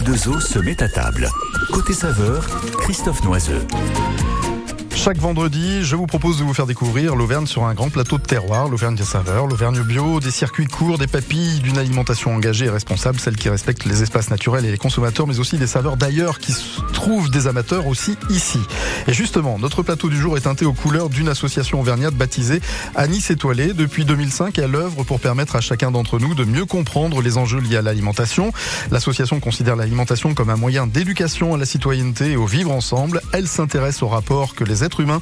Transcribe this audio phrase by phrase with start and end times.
[0.00, 1.28] H2O se met à table.
[1.72, 2.46] Côté saveur,
[2.80, 3.66] Christophe Noiseux.
[5.02, 8.22] Chaque vendredi, je vous propose de vous faire découvrir l'Auvergne sur un grand plateau de
[8.22, 12.70] terroir, l'Auvergne des saveurs, l'Auvergne bio, des circuits courts, des papilles, d'une alimentation engagée et
[12.70, 16.38] responsable, celle qui respecte les espaces naturels et les consommateurs, mais aussi des saveurs d'ailleurs
[16.38, 18.60] qui se trouvent des amateurs aussi ici.
[19.08, 22.60] Et justement, notre plateau du jour est teinté aux couleurs d'une association auvergnate baptisée
[22.94, 23.72] Anis Étoilé.
[23.72, 27.60] Depuis 2005, elle œuvre pour permettre à chacun d'entre nous de mieux comprendre les enjeux
[27.60, 28.52] liés à l'alimentation.
[28.90, 33.22] L'association considère l'alimentation comme un moyen d'éducation à la citoyenneté et au vivre ensemble.
[33.32, 35.20] Elle s'intéresse au rapport que les êtres humains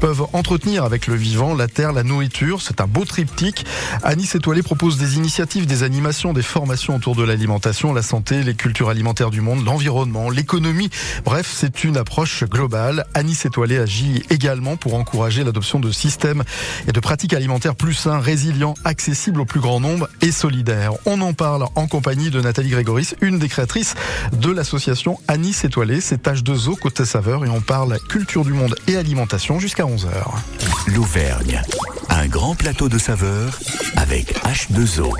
[0.00, 2.60] peuvent entretenir avec le vivant, la terre, la nourriture.
[2.60, 3.64] C'est un beau triptyque.
[4.02, 8.54] Anis Étoilé propose des initiatives, des animations, des formations autour de l'alimentation, la santé, les
[8.54, 10.90] cultures alimentaires du monde, l'environnement, l'économie.
[11.24, 13.06] Bref, c'est une approche globale.
[13.14, 16.42] Anis Étoilé agit également pour encourager l'adoption de systèmes
[16.88, 20.92] et de pratiques alimentaires plus sains, résilients, accessibles au plus grand nombre et solidaires.
[21.06, 23.94] On en parle en compagnie de Nathalie Grégoris, une des créatrices
[24.32, 26.00] de l'association Anis Étoilé.
[26.00, 30.08] C'est H2O côté saveur et on parle culture du monde et alimentation jusqu'à 11h.
[30.94, 31.62] L'Auvergne,
[32.08, 33.58] un grand plateau de saveurs
[33.96, 35.12] avec H2O.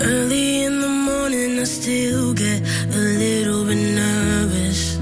[0.00, 2.62] Early in the morning, I still get
[2.92, 4.98] a little bit nervous.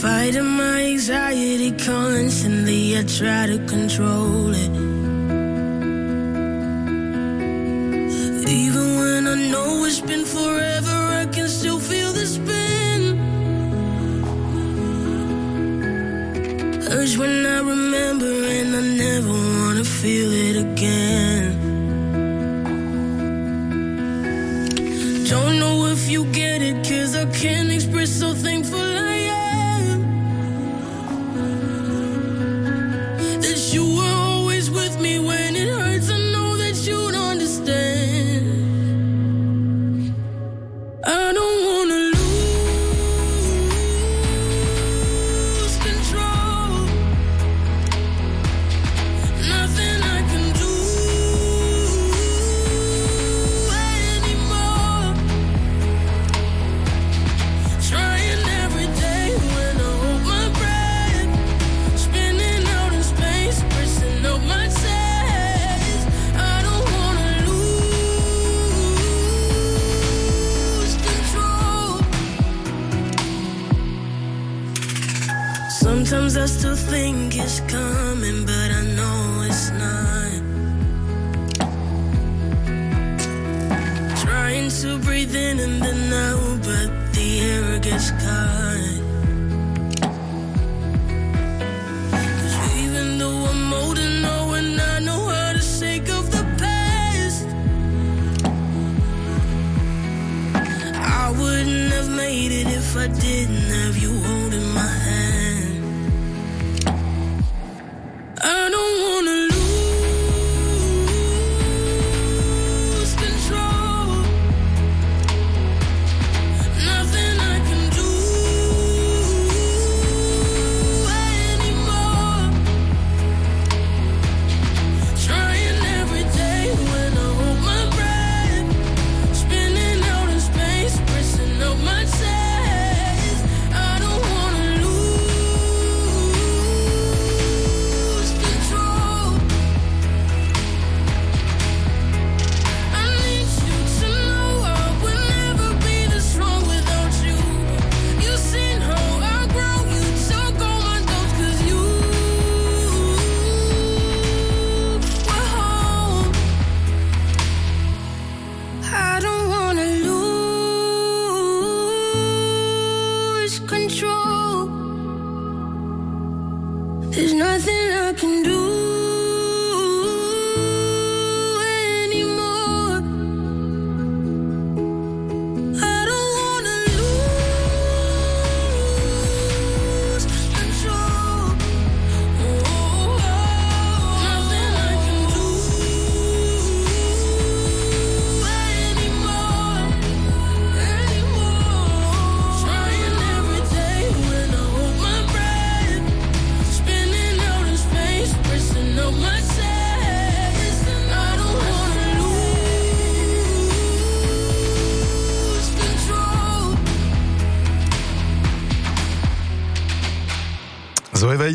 [0.00, 4.89] Fighting my anxiety constantly, I try to control it.
[8.50, 12.70] Even when I know it's been forever, I can still feel the spin.
[17.18, 21.48] When I remember, and I never wanna feel it again.
[25.28, 28.79] Don't know if you get it, cause I can't express how thankful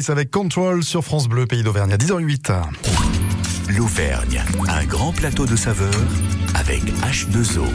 [0.10, 2.52] Avec Control sur France Bleu, pays d'Auvergne à 10h08.
[3.70, 5.90] L'Auvergne, un grand plateau de saveurs
[6.54, 7.66] avec H2O.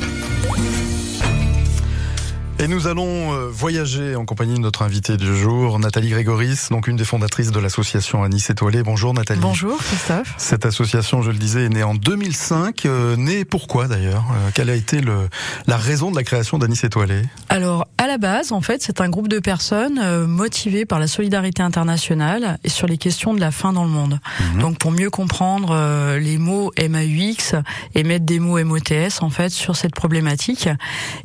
[2.62, 6.88] Et nous allons euh, voyager en compagnie de notre invitée du jour, Nathalie Grégoris, donc
[6.88, 8.82] une des fondatrices de l'association Anis Étoilé.
[8.82, 9.40] Bonjour Nathalie.
[9.40, 10.34] Bonjour Christophe.
[10.36, 12.84] Cette association, je le disais, est née en 2005.
[12.84, 15.30] Euh, née pourquoi d'ailleurs Euh, Quelle a été le,
[15.66, 19.08] la raison de la création d'Anis Étoilé Alors à la base, en fait, c'est un
[19.08, 23.52] groupe de personnes euh, motivées par la solidarité internationale et sur les questions de la
[23.52, 24.20] faim dans le monde.
[24.60, 27.54] Donc pour mieux comprendre les mots MAUX
[27.94, 30.68] et mettre des mots MOTS en fait sur cette problématique.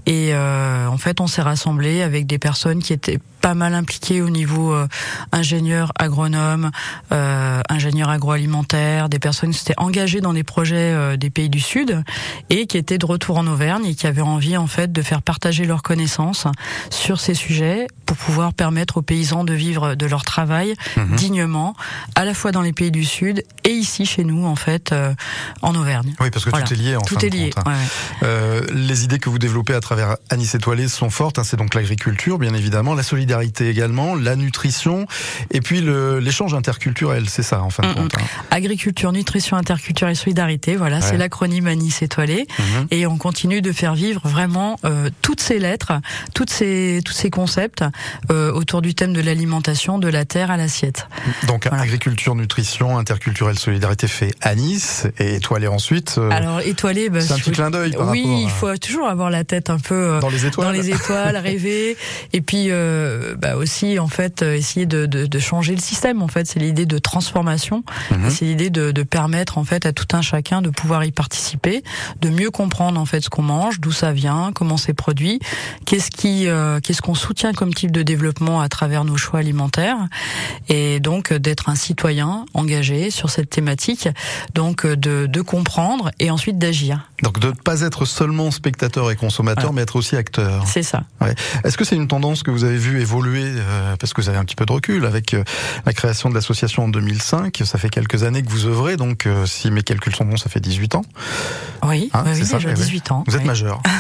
[0.06, 4.30] Et en fait, on s'est rassemblés avec des personnes qui étaient pas mal impliquées au
[4.32, 4.88] niveau euh,
[5.32, 6.72] ingénieur, agronome,
[7.12, 11.60] euh, ingénieur agroalimentaire, des personnes qui s'étaient engagées dans des projets euh, des pays du
[11.60, 12.04] Sud
[12.50, 15.22] et qui étaient de retour en Auvergne et qui avaient envie en fait de faire
[15.22, 16.48] partager leurs connaissances
[16.90, 20.74] sur ces sujets pour pouvoir permettre aux paysans de vivre de leur travail
[21.16, 21.76] dignement,
[22.16, 25.14] à la fois dans les pays du Sud et ici chez nous en fait euh,
[25.62, 26.14] en Auvergne.
[26.20, 26.66] Oui, parce que Voilà.
[26.66, 27.50] tout est lié en Tout fin est de lié.
[27.52, 27.72] compte, hein.
[27.72, 28.28] ouais, ouais.
[28.28, 31.44] Euh, les idées que vous développez à travers Anis Étoilé sont hein.
[31.44, 35.06] c'est donc l'agriculture, bien évidemment, la solidarité également, la nutrition,
[35.52, 35.82] et puis
[36.22, 37.30] l'échange interculturel.
[37.30, 38.16] C'est ça, en fin de compte.
[38.18, 38.22] hein.
[38.52, 41.02] Agriculture, nutrition, interculture et solidarité, voilà, Ouais.
[41.02, 42.48] c'est l'acronyme Anis étoilé.
[42.60, 42.88] Mhm.
[42.92, 45.94] Et on continue de faire vivre vraiment euh, toutes ces lettres,
[46.34, 47.84] toutes ces, tous ces concepts
[48.32, 51.08] euh, autour du thème de l'alimentation, de la terre à l'assiette.
[51.48, 51.84] Donc Voilà.
[51.84, 56.16] agriculture, nutrition, interculturelle, solidarité fait Anis et Étoilé ensuite.
[56.18, 59.30] euh, Alors étoilé, bah, c'est un petit clin d'œil Oui, à- il faut toujours avoir
[59.30, 60.68] la tête un peu dans les étoiles.
[60.68, 61.98] dans les étoiles, rêver,
[62.34, 66.22] et puis euh, bah aussi en fait euh, essayer de, de, de changer le système.
[66.22, 68.30] En fait, c'est l'idée de transformation, Mhm.
[68.30, 71.84] C'est l'idée de, de permettre en fait à tout un chacun de pouvoir y participer,
[72.22, 75.40] de mieux comprendre en fait ce qu'on mange, d'où ça vient, comment c'est produit,
[75.86, 79.98] qu'est-ce qui, euh, qu'est-ce qu'on soutient comme type de développement à travers nos choix alimentaires,
[80.70, 84.10] et donc d'être un citoyen engagé sur cette thématique,
[84.54, 87.10] donc euh, de, de comprendre et ensuite d'agir.
[87.22, 90.66] Donc de ne pas être seulement spectateur et consommateur, mais être aussi acteur.
[90.68, 91.04] C'est ça.
[91.64, 94.38] Est-ce que c'est une tendance que vous avez vu évoluer, euh, parce que vous avez
[94.38, 95.44] un petit peu de recul, avec euh,
[95.86, 99.46] la création de l'association en 2005 Ça fait quelques années que vous œuvrez, donc euh,
[99.46, 101.04] si mes calculs sont bons, ça fait 18 ans.
[101.84, 102.80] Oui, Hein, c'est oui, ça, déjà eh oui.
[102.80, 103.24] 18 ans.
[103.28, 103.48] Vous êtes oui.
[103.48, 103.82] majeur.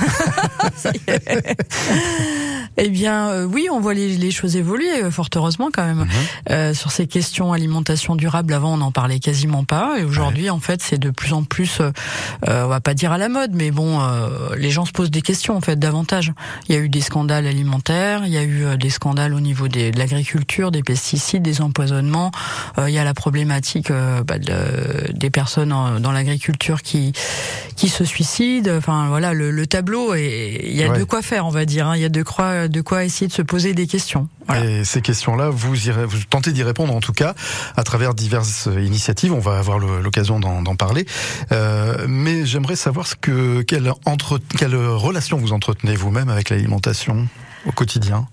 [2.77, 5.99] Eh bien, euh, oui, on voit les, les choses évoluer, euh, fort heureusement quand même.
[5.99, 6.07] Mhm.
[6.51, 9.97] Euh, sur ces questions alimentation durable, avant, on n'en parlait quasiment pas.
[9.97, 11.91] Et aujourd'hui, en fait, c'est de plus en plus, euh,
[12.49, 15.11] euh, on va pas dire à la mode, mais bon, euh, les gens se posent
[15.11, 16.31] des questions, en fait, davantage.
[16.67, 19.39] Il y a eu des scandales alimentaires, il y a eu euh, des scandales au
[19.39, 22.31] niveau des, de l'agriculture, des pesticides, des empoisonnements.
[22.77, 27.13] Euh, il y a la problématique euh, bah, de- des personnes en- dans l'agriculture qui
[27.75, 28.71] qui se suicident.
[28.77, 30.99] Enfin, voilà, le, le tableau, et il y a Ouais.
[30.99, 31.87] de quoi faire, on va dire.
[31.89, 31.95] hein.
[31.97, 34.29] Il y a de quoi, de quoi essayer de se poser des questions.
[34.47, 34.63] Voilà.
[34.63, 37.33] Et ces questions-là, vous, irez, vous tentez d'y répondre en tout cas
[37.75, 39.33] à travers diverses initiatives.
[39.33, 41.05] On va avoir l'occasion d'en parler.
[42.07, 43.15] Mais j'aimerais savoir ce
[43.61, 47.27] quelle relation vous entretenez vous-même avec l'alimentation
[47.65, 48.27] au quotidien?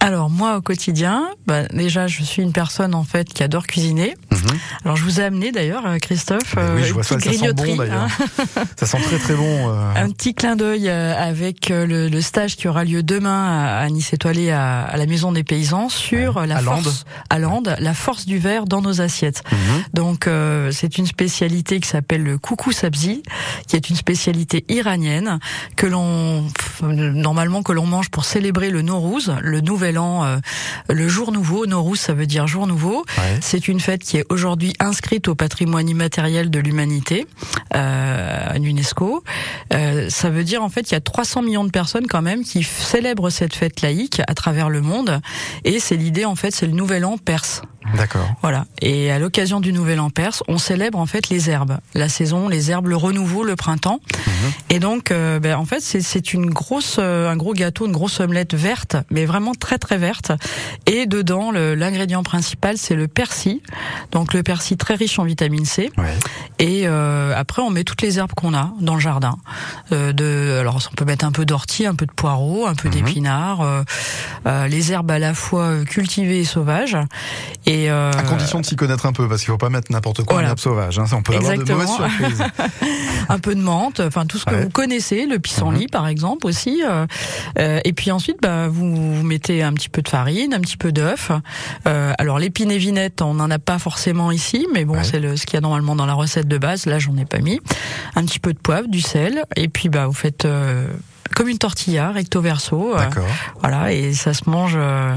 [0.00, 4.14] Alors moi au quotidien, bah, déjà je suis une personne en fait qui adore cuisiner.
[4.30, 4.38] Mhm.
[4.84, 7.52] Alors je vous ai amené d'ailleurs euh, Christophe oui, euh, je une vois ça, sent
[7.54, 8.06] bon hein.
[8.76, 9.70] ça sent très très bon.
[9.70, 14.12] euh, un petit clin d'œil avec le, le stage qui aura lieu demain à, Nice
[14.12, 16.46] Étoilé à, à la Maison des Paysans sur Ouais.
[16.46, 16.94] la À force Lande.
[17.30, 19.42] à Lande, la force du verre dans nos assiettes.
[19.50, 19.58] mhm.
[19.94, 23.22] Donc euh, c'est une spécialité qui s'appelle le coucou sabzi,
[23.66, 25.38] qui est une spécialité iranienne
[25.76, 26.44] que l'on
[26.82, 30.36] normalement que l'on mange pour célébrer le Nowruz, le nouvel an, euh,
[30.88, 31.66] le jour nouveau.
[31.66, 33.04] Nowruz ça veut dire jour nouveau.
[33.18, 33.38] Ouais.
[33.40, 37.26] C'est une fête qui est aujourd'hui inscrite au patrimoine immatériel de l'humanité
[37.74, 39.22] euh, à l'UNESCO.
[39.72, 42.44] Euh, ça veut dire en fait qu'il y a 300 millions de personnes quand même
[42.44, 45.20] qui célèbrent cette fête laïque à travers le monde.
[45.64, 47.62] Et c'est l'idée en fait, c'est le nouvel an perse.
[47.96, 48.26] D'accord.
[48.42, 48.64] Voilà.
[48.82, 52.48] Et à l'occasion du Nouvel An perse, on célèbre en fait les herbes, la saison,
[52.48, 54.00] les herbes, le renouveau, le printemps.
[54.70, 56.65] Et donc, euh, ben, en fait, c'est- c'est une grosse,
[56.98, 60.32] euh, un gros gâteau, une grosse omelette verte, mais vraiment très très verte.
[60.86, 63.60] Et dedans, l'ingrédient principal, c'est le persil.
[64.12, 65.90] Donc le persil très riche en vitamine C.
[65.98, 66.04] Ouais.
[66.58, 69.36] Et euh, après, on met toutes les herbes qu'on a dans le jardin.
[69.92, 72.88] Euh, de, alors, on peut mettre un peu d'ortie, un peu de poireau, un peu
[72.88, 72.94] Mhm.
[72.94, 73.60] d'épinards,
[74.46, 76.96] euh, les herbes à la fois cultivées et sauvages.
[77.66, 80.34] Et À condition de s'y connaître un peu, parce qu'il faut pas mettre n'importe quoi
[80.34, 80.48] en Voilà.
[80.50, 80.98] herbe sauvage.
[80.98, 81.04] Hein.
[81.12, 81.78] On peut avoir de Exactement.
[81.86, 82.44] mauvaises surprises.
[83.28, 84.62] un peu de menthe, enfin tout ce que Ouais.
[84.62, 86.55] vous connaissez, le pissenlit par exemple aussi.
[86.84, 87.06] Euh,
[87.58, 90.76] euh, et puis ensuite, bah, vous, vous mettez un petit peu de farine, un petit
[90.76, 91.30] peu d'œuf.
[91.86, 95.04] Euh, alors l'épine et vinette, on n'en a pas forcément ici, mais bon, Ouais.
[95.04, 96.86] c'est le, ce qu'il y a normalement dans la recette de base.
[96.86, 97.60] Là, j'en ai pas mis.
[98.14, 100.46] Un petit peu de poivre, du sel, et puis bah vous faites.
[101.26, 102.96] Euh, comme une tortilla recto verso.
[102.96, 103.00] euh,
[103.60, 105.16] voilà, et ça se mange euh,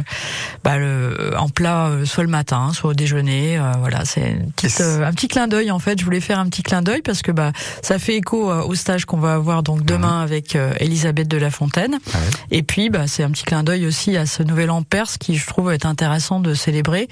[0.63, 3.58] bah, le, en plat, euh, soit le matin, soit au déjeuner.
[3.58, 4.22] euh, voilà, c'est
[4.63, 6.00] Et euh, un petit clin d'œil en fait.
[6.00, 7.51] Je voulais faire un petit clin d'œil parce que bah
[7.82, 11.38] ça fait écho euh, au stage qu'on va avoir donc demain avec euh, Elisabeth de
[11.38, 11.94] La Fontaine.
[11.94, 12.20] Ouais.
[12.51, 15.36] Et puis bah c'est un petit clin d'œil aussi à ce nouvel an perse qui
[15.38, 17.08] je trouve est intéressant de célébrer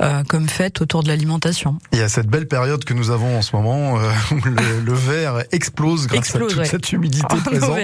[0.00, 1.78] euh, comme fête autour de l'alimentation.
[1.92, 4.80] Il y a cette belle période que nous avons en ce moment euh, où le,
[4.84, 6.64] le verre explose grâce Explose, à toute ouais.
[6.68, 7.78] cette humidité En présente.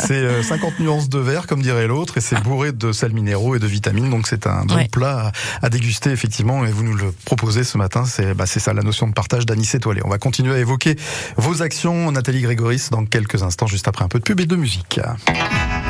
[0.00, 3.56] C'est euh, 50 nuances de vert, comme dirait l'autre, et c'est bourré de sels minéraux
[3.56, 4.10] et de vitamines.
[4.10, 4.88] Donc c'est un bon Ouais.
[4.90, 6.64] plat à, à déguster effectivement.
[6.64, 8.04] Et vous nous le proposez ce matin.
[8.04, 10.00] C'est bah, c'est ça la notion de partage d'anis étoilé.
[10.04, 10.96] On va continuer à évoquer
[11.36, 14.56] vos actions, Nathalie Grégoris, dans quelques instants, juste après un peu de pub et de
[14.56, 15.00] musique.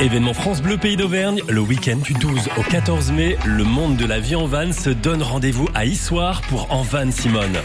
[0.01, 4.07] Événement France Bleu Pays d'Auvergne, le week-end du 12 au 14 mai, le monde de
[4.07, 7.59] la vie en van se donne rendez-vous à Issoire pour En Van Simone.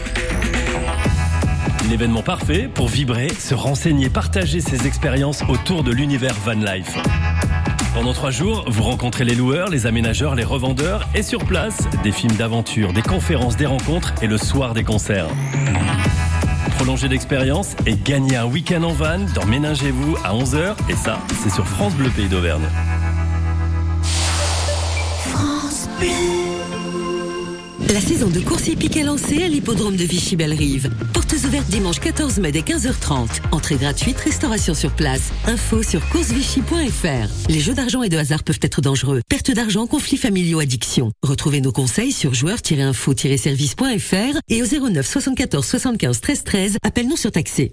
[1.94, 6.98] L'événement parfait pour vibrer, se renseigner, partager ses expériences autour de l'univers van life.
[7.94, 12.10] Pendant trois jours, vous rencontrez les loueurs, les aménageurs, les revendeurs et sur place, des
[12.10, 15.28] films d'aventure, des conférences, des rencontres et le soir des concerts.
[16.78, 21.50] Prolongez l'expérience et gagnez un week-end en van dans Ménagez-vous à 11h et ça, c'est
[21.50, 22.64] sur France Bleu Pays d'Auvergne.
[27.92, 30.90] La saison de course hippique est lancée à l'hippodrome de Vichy-Belle-Rive.
[31.12, 33.28] Portes ouvertes dimanche 14 mai dès 15h30.
[33.52, 35.32] Entrée gratuite, restauration sur place.
[35.46, 37.50] Info sur coursevichy.fr.
[37.50, 39.20] Les jeux d'argent et de hasard peuvent être dangereux.
[39.28, 41.12] Perte d'argent, conflits familiaux, addiction.
[41.22, 46.76] Retrouvez nos conseils sur joueurs-info-service.fr et au 09 74 75 13 13.
[46.82, 47.72] Appel non surtaxé.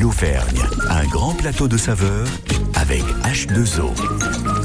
[0.00, 2.26] L'Auvergne, un grand plateau de saveurs
[2.74, 4.61] avec H2O.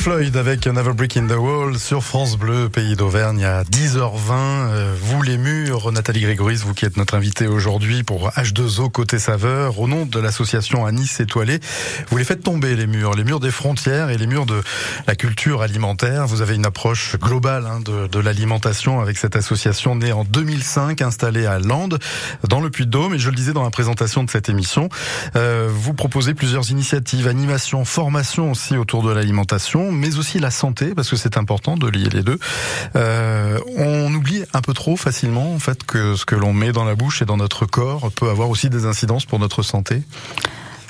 [0.00, 4.30] Floyd avec Never Brick in the Wall sur France Bleu, pays d'Auvergne à 10h20.
[4.30, 9.18] Euh, vous les murs, Nathalie Grégoris, vous qui êtes notre invitée aujourd'hui pour H2O côté
[9.18, 11.60] saveur, au nom de l'association Anis Étoilé,
[12.08, 14.62] vous les faites tomber les murs, les murs des frontières et les murs de
[15.06, 16.26] la culture alimentaire.
[16.26, 21.02] Vous avez une approche globale hein, de, de l'alimentation avec cette association née en 2005,
[21.02, 21.98] installée à Landes,
[22.48, 23.14] dans le Puy-de-Dôme.
[23.14, 24.88] Et je le disais dans la présentation de cette émission,
[25.36, 30.94] euh, vous proposez plusieurs initiatives, animation, formation aussi autour de l'alimentation mais aussi la santé,
[30.94, 32.38] parce que c'est important de lier les deux.
[32.96, 36.84] Euh, on oublie un peu trop facilement en fait que ce que l'on met dans
[36.84, 40.02] la bouche et dans notre corps peut avoir aussi des incidences pour notre santé.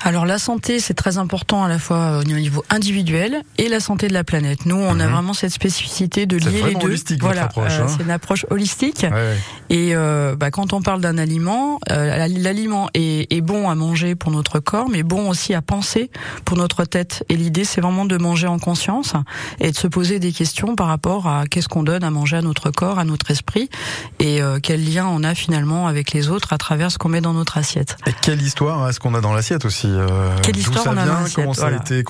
[0.03, 4.07] Alors la santé, c'est très important à la fois au niveau individuel et la santé
[4.07, 4.65] de la planète.
[4.65, 5.11] Nous, on a Mhm.
[5.13, 6.95] vraiment cette spécificité de lier les deux.
[7.19, 7.87] voilà, euh, hein.
[7.87, 9.01] c'est une approche holistique.
[9.03, 9.37] Ouais, ouais.
[9.69, 14.15] Et euh, bah, quand on parle d'un aliment, euh, l'aliment est, est bon à manger
[14.15, 16.09] pour notre corps, mais bon aussi à penser
[16.45, 17.23] pour notre tête.
[17.29, 19.13] Et l'idée, c'est vraiment de manger en conscience
[19.59, 22.41] et de se poser des questions par rapport à qu'est-ce qu'on donne à manger à
[22.41, 23.69] notre corps, à notre esprit,
[24.19, 27.21] et euh, quel lien on a finalement avec les autres à travers ce qu'on met
[27.21, 27.97] dans notre assiette.
[28.07, 31.19] Et quelle histoire est-ce qu'on a dans l'assiette aussi euh, Quelle D'où histoire ça vient
[31.35, 31.77] Comment ça voilà.
[31.77, 32.03] a été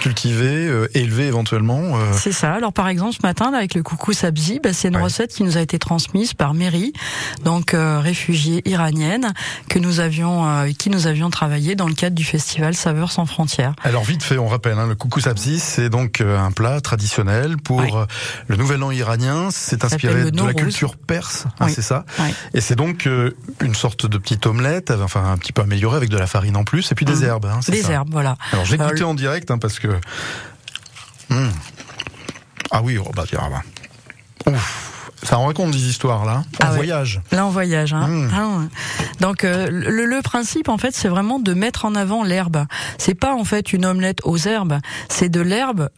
[0.00, 2.52] cultivé, euh, élevé éventuellement euh, C'est ça.
[2.52, 5.02] Alors par exemple ce matin là, avec le coucou sabzi, bah, c'est une Ouais.
[5.02, 6.92] recette qui nous a été transmise par Mary,
[7.44, 9.32] donc euh, réfugiée iranienne,
[9.68, 13.12] que nous avions, euh, avec qui nous avions travaillé dans le cadre du festival Saveurs
[13.12, 13.74] sans frontières.
[13.84, 17.56] Alors vite fait, on rappelle, hein, le coucou sabzi, c'est donc euh, un plat traditionnel
[17.58, 17.90] pour Ouais.
[17.94, 18.06] euh,
[18.48, 19.48] le Nouvel An iranien.
[19.50, 21.72] C'est inspiré de la culture perse, hein, Oui.
[21.74, 22.04] c'est ça.
[22.18, 22.32] Ouais.
[22.54, 23.30] Et c'est donc euh,
[23.62, 26.56] une sorte de petite omelette, euh, enfin un petit peu améliorée avec de la farine
[26.56, 27.27] en plus, et puis des Mhm.
[27.28, 27.46] Herbes.
[27.46, 27.92] Hein, Des ça.
[27.92, 28.36] herbes, voilà.
[28.52, 29.88] Alors j'ai Euh, goûté en direct hein, parce que.
[31.30, 31.48] Hmm.
[32.70, 34.52] Ah oui, oh, bah, tiens, ah bah.
[34.52, 36.38] Ouf, ça raconte des histoires là.
[36.38, 36.76] En Ah ouais.
[36.76, 37.20] voyage.
[37.32, 37.92] Là, on voyage.
[37.92, 38.06] Hein.
[38.08, 38.30] Mmh.
[38.34, 38.66] Ah ouais.
[39.20, 42.66] Donc, euh, le, le principe, en fait, c'est vraiment de mettre en avant l'herbe.
[42.98, 45.88] C'est pas en fait une omelette aux herbes, c'est de l'herbe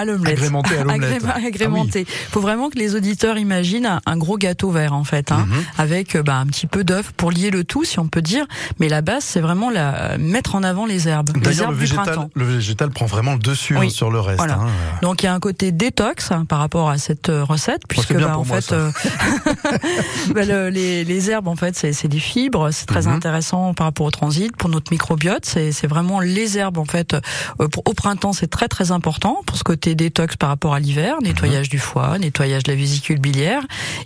[0.00, 0.38] à l'omelette.
[0.38, 1.22] Agrémenté à l'omelette.
[1.22, 2.06] Agré- Agrémenté.
[2.30, 5.64] Faut vraiment que les auditeurs imaginent un, gros gâteau vert, en fait, hein, Mhm.
[5.78, 8.46] avec euh, bah, un petit peu d'œuf pour lier le tout, si on peut dire.
[8.78, 12.30] Mais la base, c'est vraiment la, mettre en avant les herbes, D'ailleurs, le végétal, printemps.
[12.34, 13.86] le végétal prend vraiment le dessus Oui.
[13.86, 14.38] hein, sur le reste.
[14.38, 14.54] Voilà.
[14.54, 14.68] hein.
[15.02, 18.08] Donc il y a un côté détox hein, par rapport à cette euh, recette, puisque
[18.08, 18.90] c'est bien bah, en moi, fait, euh,
[20.34, 23.14] bah, le- les, les herbes en fait c'est des fibres, c'est très Mhm.
[23.14, 25.44] intéressant par rapport au transit pour notre microbiote.
[25.44, 27.14] C'est c'est vraiment les herbes en fait.
[27.14, 30.80] euh, pour- au printemps c'est très très important pour ce côté détox par rapport à
[30.80, 31.70] l'hiver, nettoyage Mhm.
[31.70, 33.62] du foie, nettoyage de la vésicule biliaire.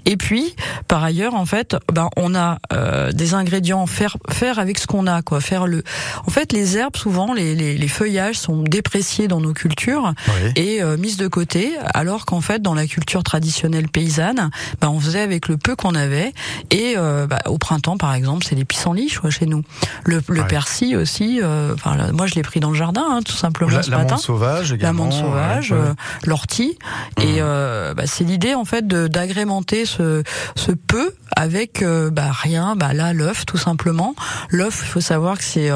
[0.06, 0.54] Et puis
[0.88, 5.06] par ailleurs en fait, ben on a euh, des ingrédients faire faire avec ce qu'on
[5.06, 5.82] a quoi, faire le.
[6.26, 10.52] En fait les herbes souvent les, les, les feuillages sont dépréciés dans nos cultures Oui.
[10.56, 15.00] et euh, mise de côté, alors qu'en fait dans la culture traditionnelle paysanne, bah, on
[15.00, 16.32] faisait avec le peu qu'on avait.
[16.70, 19.62] Et euh, bah, au printemps, par exemple, c'est les pissenlits quoi, chez nous.
[20.04, 20.46] Le, le Ouais.
[20.46, 21.40] persil aussi.
[21.42, 23.90] euh, Enfin, là, moi je l'ai pris dans le jardin, hein, tout simplement La, ce
[23.90, 24.14] la matin.
[24.14, 25.04] menthe sauvage La également.
[25.04, 25.94] menthe sauvage, ouais, euh,
[26.26, 26.78] l'ortie,
[27.20, 30.22] et euh, bah, c'est l'idée en fait d'agrémenter ce
[30.56, 34.14] ce peu avec euh, bah, rien, bah là l'œuf tout simplement.
[34.50, 35.70] L'œuf, il faut savoir que c'est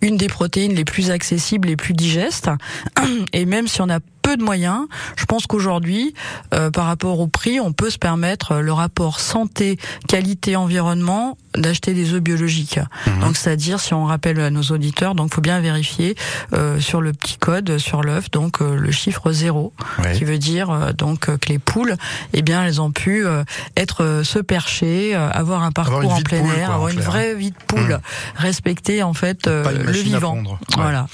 [0.00, 2.50] une des protéines les plus accessibles, les plus digestes,
[3.32, 6.14] et même si on a peu de moyens, je pense qu'aujourd'hui,
[6.54, 11.36] euh, par rapport au prix, on peut se permettre euh, le rapport santé, qualité, environnement
[11.56, 12.80] d'acheter des œufs biologiques.
[13.06, 13.20] Mhm.
[13.20, 16.16] Donc c'est-à-dire si on rappelle à nos auditeurs, donc faut bien vérifier
[16.52, 20.12] euh, sur le petit code sur l'œuf, donc euh, le chiffre zéro, Ouais.
[20.16, 21.94] qui veut dire euh, donc euh, que les poules,
[22.32, 23.44] eh bien elles ont pu euh,
[23.76, 26.96] être euh, se percher, euh, avoir un parcours en plein poule, air, quoi, avoir une
[26.96, 27.06] clair.
[27.10, 28.00] vraie vie de poule, Mhm.
[28.36, 30.34] respecter en fait euh, le vivant.
[30.34, 30.52] pondre.
[30.52, 30.82] Ouais.
[30.82, 31.06] Voilà.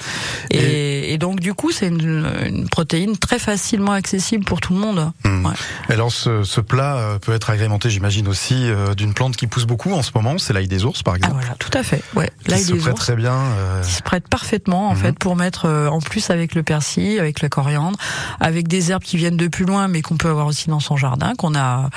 [0.49, 4.79] Et, et donc du coup c'est une, une protéine très facilement accessible pour tout le
[4.79, 5.11] monde.
[5.25, 5.45] Hmm.
[5.45, 5.53] Ouais.
[5.89, 9.65] Alors ce, ce plat euh, peut être agrémenté, j'imagine aussi, euh, d'une plante qui pousse
[9.65, 11.33] beaucoup en ce moment, c'est l'ail des ours par Ah exemple.
[11.39, 12.01] voilà, tout à fait.
[12.15, 12.29] Ouais.
[12.47, 13.01] L'ail se des prête ours.
[13.01, 13.33] très bien.
[13.33, 14.97] euh, qui se prête parfaitement en Mhm.
[14.99, 17.97] fait pour mettre euh, en plus avec le persil, avec le coriandre,
[18.39, 20.97] avec des herbes qui viennent de plus loin mais qu'on peut avoir aussi dans son
[20.97, 21.89] jardin, qu'on a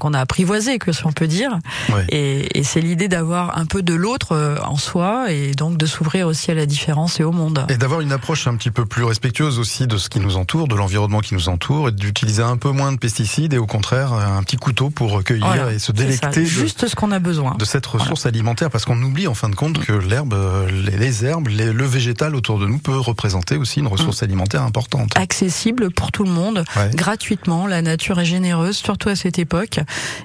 [0.00, 1.58] qu'on a apprivoisé que si on peut dire.
[1.90, 2.04] ouais.
[2.10, 6.26] Et, et c'est l'idée d'avoir un peu de l'autre en soi et donc de s'ouvrir
[6.26, 7.64] aussi à la différence et au monde.
[7.68, 10.68] Et d'avoir une approche un petit peu plus respectueuse aussi de ce qui nous entoure,
[10.68, 14.12] de l'environnement qui nous entoure, et d'utiliser un peu moins de pesticides et au contraire
[14.12, 17.54] un petit couteau pour cueillir Voilà, et se délecter de, juste ce qu'on a besoin.
[17.58, 20.34] de cette ressource alimentaire, parce qu'on oublie en fin de compte que l'herbe,
[20.70, 24.62] les, les herbes, les- le végétal autour de nous peut représenter aussi une ressource alimentaire
[24.62, 25.10] importante.
[25.16, 26.90] accessible pour tout le monde, Ouais.
[26.94, 27.66] gratuitement.
[27.66, 29.80] La nature est généreuse, surtout à cette époque.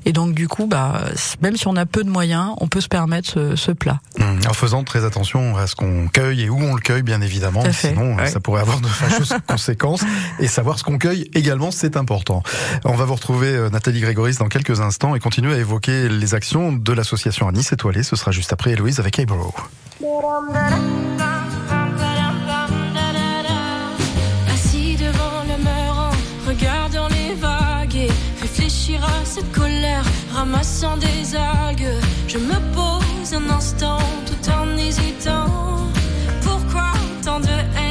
[0.06, 1.06] Et donc du coup, bah,
[1.42, 4.00] même si on a peu de moyens, on peut se permettre ce, ce plat.
[4.20, 7.22] Hum, En faisant très attention à ce qu'on cueille et où on le cueille, bien
[7.22, 7.64] évidemment.
[7.72, 8.28] Sinon, ouais.
[8.30, 10.04] ça pourrait avoir de fâcheuses conséquences.
[10.40, 12.44] Et savoir ce qu'on cueille également, c'est important.
[12.86, 16.34] On va vous retrouver, euh, Nathalie Grégoris, dans quelques instants et continuer à évoquer les
[16.34, 18.04] actions de l'association Nice Étoilée.
[18.04, 19.54] Ce sera juste après Héloïse avec Ebro.
[24.54, 26.12] Assis devant le mur
[26.48, 30.04] regardant les vagues et réfléchir à cette colère,
[30.34, 32.00] ramassant des algues.
[32.28, 35.48] Je me pose un instant tout en hésitant.
[36.42, 36.92] Pourquoi
[37.24, 37.83] tant de haine?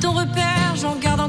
[0.00, 1.27] Ton repère, j'en garde encore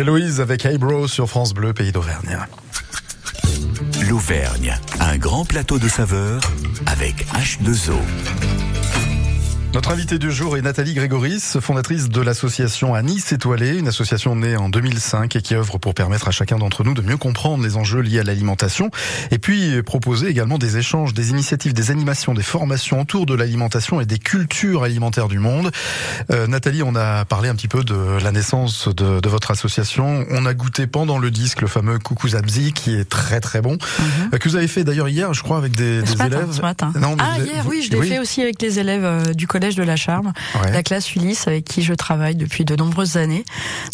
[0.00, 2.38] Héloïse avec Eyebrow sur France Bleu, pays d'Auvergne.
[4.08, 6.40] L'Auvergne, un grand plateau de saveurs
[6.86, 7.98] avec H2O.
[9.72, 14.56] Notre invitée du jour est Nathalie Grégoris, fondatrice de l'association Nice Étoilée, une association née
[14.56, 17.76] en 2005 et qui œuvre pour permettre à chacun d'entre nous de mieux comprendre les
[17.76, 18.90] enjeux liés à l'alimentation
[19.30, 24.00] et puis proposer également des échanges, des initiatives, des animations, des formations autour de l'alimentation
[24.00, 25.70] et des cultures alimentaires du monde.
[26.32, 30.26] Euh, Nathalie, on a parlé un petit peu de la naissance de, de votre association.
[30.30, 33.78] On a goûté pendant le disque le fameux Coucou Zabzi qui est très très bon,
[34.34, 36.52] euh, que vous avez fait d'ailleurs hier, je crois, avec des, des matin, élèves.
[36.52, 36.92] ce matin.
[37.00, 39.59] Non, ah, hier, vous- oui, je l'ai fait aussi avec les élèves euh, du collège
[39.60, 40.72] de la Charme, Ouais.
[40.72, 43.44] la classe Ulysse, avec qui je travaille depuis de nombreuses années.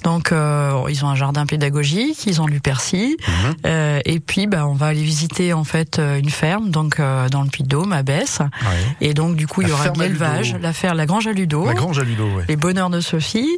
[0.05, 3.55] Donc, euh, ils ont un jardin pédagogique, ils ont du persil, Mhm.
[3.67, 7.29] euh, et puis, bah, on va aller visiter en fait euh, une ferme, donc euh,
[7.29, 8.39] dans le Puy-de-Dôme, à Besse.
[8.41, 8.97] Ouais.
[9.09, 11.33] Et donc, du coup, il La y aura de l'élevage, la ferme, la grange à
[11.33, 11.65] Ludo.
[11.67, 12.45] La Grange à Ludo, ouais.
[12.49, 13.49] Les bonheurs de Sophie.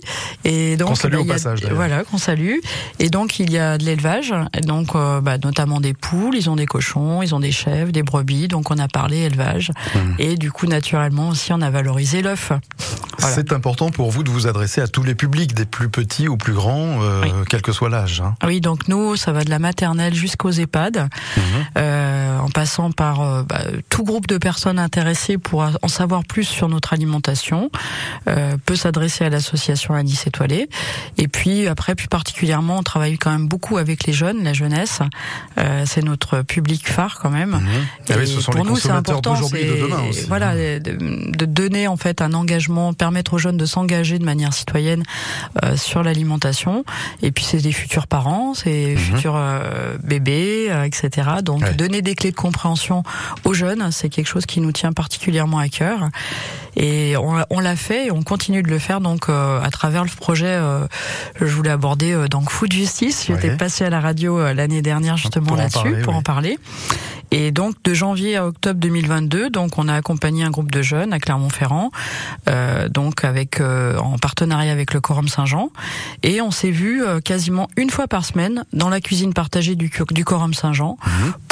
[0.44, 1.76] Et donc, Qu'on salue bah, au il y a- passage, d'ailleurs.
[1.76, 2.56] Voilà, qu'on salue.
[2.98, 4.32] Et donc, il y a de l'élevage.
[4.62, 6.36] Donc, euh, bah, notamment des poules.
[6.36, 8.48] Ils ont des cochons, ils ont des chèvres, des brebis.
[8.48, 9.70] Donc, on a parlé élevage.
[9.94, 9.98] Mmh.
[10.18, 12.52] Et du coup, naturellement aussi, on a valorisé l'œuf.
[13.20, 13.34] Voilà.
[13.34, 16.36] C'est important pour vous de vous adresser à tous les publics, des plus petits ou
[16.36, 17.30] plus grands, euh, Oui.
[17.50, 18.20] quel que soit l'âge.
[18.24, 18.34] hein.
[18.46, 21.42] Oui, donc nous, ça va de la maternelle jusqu'aux EHPAD, Mhm.
[21.78, 26.44] euh, en passant par euh, bah, tout groupe de personnes intéressées pour en savoir plus
[26.44, 27.70] sur notre alimentation,
[28.66, 30.68] peut s'adresser à l'association à Nice Étoilée.
[31.16, 35.00] Et puis après, plus particulièrement, on travaille quand même beaucoup avec les jeunes, la jeunesse.
[35.86, 37.58] C'est notre public phare quand même.
[38.08, 40.26] Ah oui, ce sont pour les nous, c'est important, d'aujourd'hui de demain aussi.
[40.28, 44.52] Voilà, de, de donner en fait un engagement, permettre aux jeunes de s'engager de manière
[44.54, 45.02] citoyenne
[45.64, 46.84] euh, sur l'alimentation.
[47.22, 51.28] Et puis c'est des futurs parents, c'est des futurs euh, bébés, euh, etc.
[51.42, 51.62] Donc.
[51.62, 51.74] Ouais.
[51.74, 53.02] donner des clés de compréhension
[53.44, 56.08] aux jeunes, c'est quelque chose qui nous tient particulièrement à cœur.
[56.76, 60.10] Et on, on l'a fait et on continue de le faire donc à travers le
[60.10, 60.60] projet.
[61.40, 63.24] je voulais aborder donc Food Justice.
[63.26, 63.56] J'étais Ouais.
[63.56, 66.18] passée à la radio l'année dernière justement Pour en là-dessus parler, pour oui.
[66.18, 66.58] en parler.
[67.30, 71.12] Et donc de janvier à octobre 2022, donc on a accompagné un groupe de jeunes
[71.12, 71.77] à Clermont-Ferrand,
[72.48, 75.70] euh, donc avec euh, en partenariat avec le Corum Saint-Jean,
[76.22, 79.90] et on s'est vu euh, quasiment une fois par semaine dans la cuisine partagée du,
[80.10, 80.96] du Corum Saint-Jean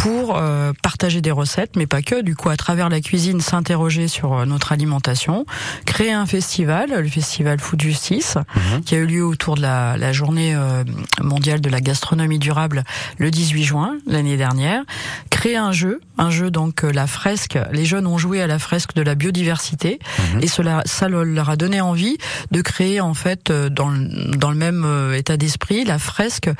[0.07, 2.23] pour euh, partager des recettes, mais pas que.
[2.23, 5.47] Du coup, à travers la cuisine, s'interroger sur euh, notre alimentation,
[5.85, 8.39] créer un festival, le festival Food Justice,
[8.85, 10.85] qui a eu lieu autour de la, la journée euh,
[11.21, 12.85] mondiale de la gastronomie durable
[13.19, 14.83] le 18 juin l'année dernière,
[15.31, 17.59] créer un jeu, un jeu donc la fresque.
[17.73, 19.99] Les jeunes ont joué à la fresque de la biodiversité
[20.41, 22.17] et cela, ça le- leur a donné envie
[22.51, 26.51] de créer en fait euh, dans le, dans le même euh, état d'esprit la fresque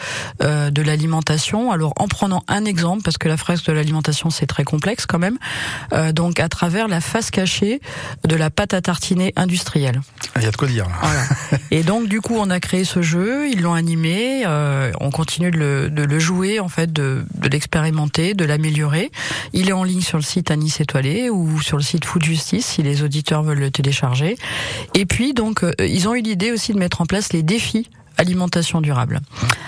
[0.43, 1.71] euh, de l'alimentation.
[1.73, 5.19] Alors en prenant un exemple parce que la fresque de l'alimentation c'est très complexe quand
[5.19, 5.39] même.
[5.93, 7.81] euh, donc à travers la face cachée
[8.27, 10.01] de la pâte à tartiner industrielle.
[10.37, 10.95] Il y a de quoi dire là.
[11.01, 11.23] Voilà.
[11.71, 15.51] Et donc du coup on a créé ce jeu, ils l'ont animé, euh, on continue
[15.51, 19.11] de le, de le jouer en fait, de, de l'expérimenter, de l'améliorer.
[19.53, 22.67] Il est en ligne sur le site Anis Étoilé ou sur le site Food Justice
[22.67, 24.37] si les auditeurs veulent le télécharger.
[24.95, 27.89] Et puis donc euh, ils ont eu l'idée aussi de mettre en place les défis
[28.17, 29.21] alimentation durable.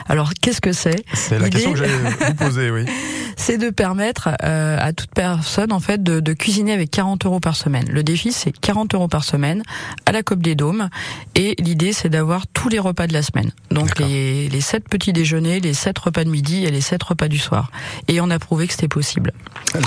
[0.09, 2.85] Alors qu'est-ce que c'est C'est la question que j'allais vous poser, oui.
[3.37, 7.41] c'est de permettre euh, à toute personne en fait de, de cuisiner avec 40 euros
[7.41, 7.87] par semaine.
[7.91, 9.63] Le défi c'est 40 euros par semaine
[10.07, 10.89] à la COP des Dômes
[11.35, 13.51] et l'idée c'est d'avoir tous les repas de la semaine.
[13.71, 17.29] Donc les, les 7 petits déjeuners, les 7 repas de midi et les 7 repas
[17.29, 17.71] du soir.
[18.09, 19.33] Et on a prouvé que c'était possible.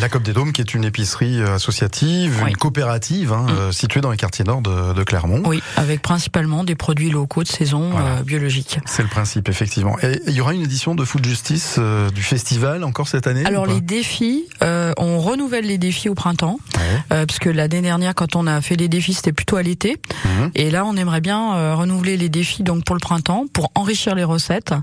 [0.02, 2.52] La COP des Dômes, qui est une épicerie euh, associative, Oui.
[2.52, 5.42] une coopérative, hein, euh, située dans les quartiers nord de, de Clermont.
[5.46, 8.08] Oui, avec principalement des produits locaux de saison Voilà.
[8.20, 8.51] euh, biologiques.
[8.86, 9.98] C'est le principe, effectivement.
[10.04, 13.46] Et il y aura une édition de Food Justice euh, du festival encore cette année
[13.46, 16.82] Alors les défis, euh, on renouvelle les défis au printemps, Ouais.
[17.12, 19.98] euh, parce que l'année dernière, quand on a fait les défis, c'était plutôt à l'été.
[20.26, 20.52] Mhm.
[20.56, 24.24] Et là, on aimerait bien renouveler les défis donc pour le printemps, pour enrichir les
[24.24, 24.74] recettes,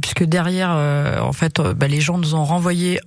[0.00, 2.98] puisque derrière, en fait, bah, les gens nous ont renvoyé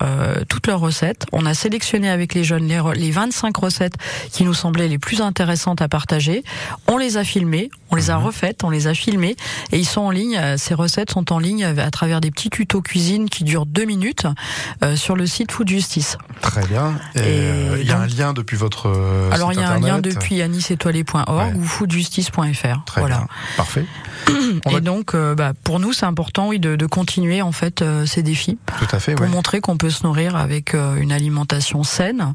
[0.49, 1.25] toutes leurs recettes.
[1.31, 3.95] On a sélectionné avec les jeunes les, les 25 recettes
[4.31, 6.43] qui nous semblaient les plus intéressantes à partager.
[6.87, 9.35] On les a filmées, on les a refaites, on les a filmées,
[9.71, 10.37] et ils sont en ligne.
[10.37, 13.85] euh, Ces recettes sont en ligne à travers des petits tutos cuisine qui durent deux
[13.85, 14.27] minutes
[14.83, 16.17] euh, sur le site Food Justice.
[16.41, 16.93] Très bien.
[17.15, 19.79] Et, euh, il y a un lien depuis votre euh, Alors il y a un
[19.79, 21.53] lien depuis anisétoilé.org Ouais.
[21.55, 22.83] ou foodjustice.fr.
[22.85, 23.17] Très voilà.
[23.17, 23.27] bien.
[23.57, 23.85] Parfait.
[24.65, 27.51] On Et va- donc, euh, bah, pour nous, c'est important, oui, de, de continuer en
[27.51, 29.31] fait euh, ces défis Tout à fait, pour ouais.
[29.31, 32.33] montrer qu'on peut se nourrir avec euh, une alimentation saine,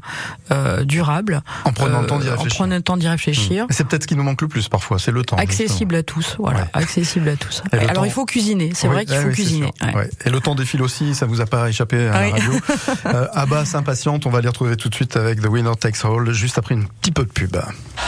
[0.51, 2.57] euh, durable, En prenant le temps d'y en réfléchir.
[2.59, 3.65] prenant le temps d'y réfléchir.
[3.69, 5.35] Et C'est peut-être ce qui nous manque le plus parfois, c'est le temps.
[5.37, 6.65] Accessible à tous, voilà, Ouais.
[6.73, 7.61] accessible à tous.
[7.73, 9.71] Et Alors temps- il faut cuisiner, c'est Oui, vrai qu'il faut oui, cuisiner.
[9.81, 9.87] sûr.
[9.87, 9.95] ouais.
[9.95, 10.09] Ouais.
[10.25, 12.51] Et le temps défile aussi, ça vous a pas échappé à la radio.
[13.07, 16.31] euh, Abba s'impatiente, on va les retrouver tout de suite avec The Winner Takes All,
[16.31, 17.57] juste après une petit peu de pub.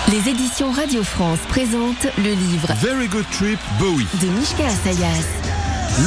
[0.09, 4.05] Les éditions Radio France présentent le livre Very Good Trip Bowie.
[4.21, 5.25] de Mishka Asayas.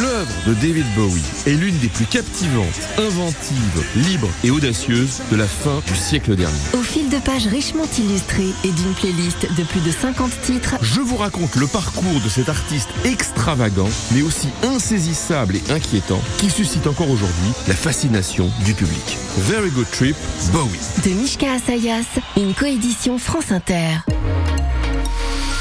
[0.01, 2.67] L'œuvre de David Bowie est l'une des plus captivantes,
[2.99, 6.57] inventives, libres et audacieuses de la fin du siècle dernier.
[6.75, 11.01] Au fil de pages richement illustrées et d'une playlist de plus de 50 titres, Je
[11.01, 16.87] vous raconte le parcours de cet artiste extravagant, mais aussi insaisissable et inquiétant, qui suscite
[16.89, 19.17] encore aujourd'hui la fascination du public.
[19.39, 20.17] Very Good Trip
[20.53, 20.81] Bowie.
[21.05, 22.05] de Mishka Asayas,
[22.37, 23.99] une coédition France Inter.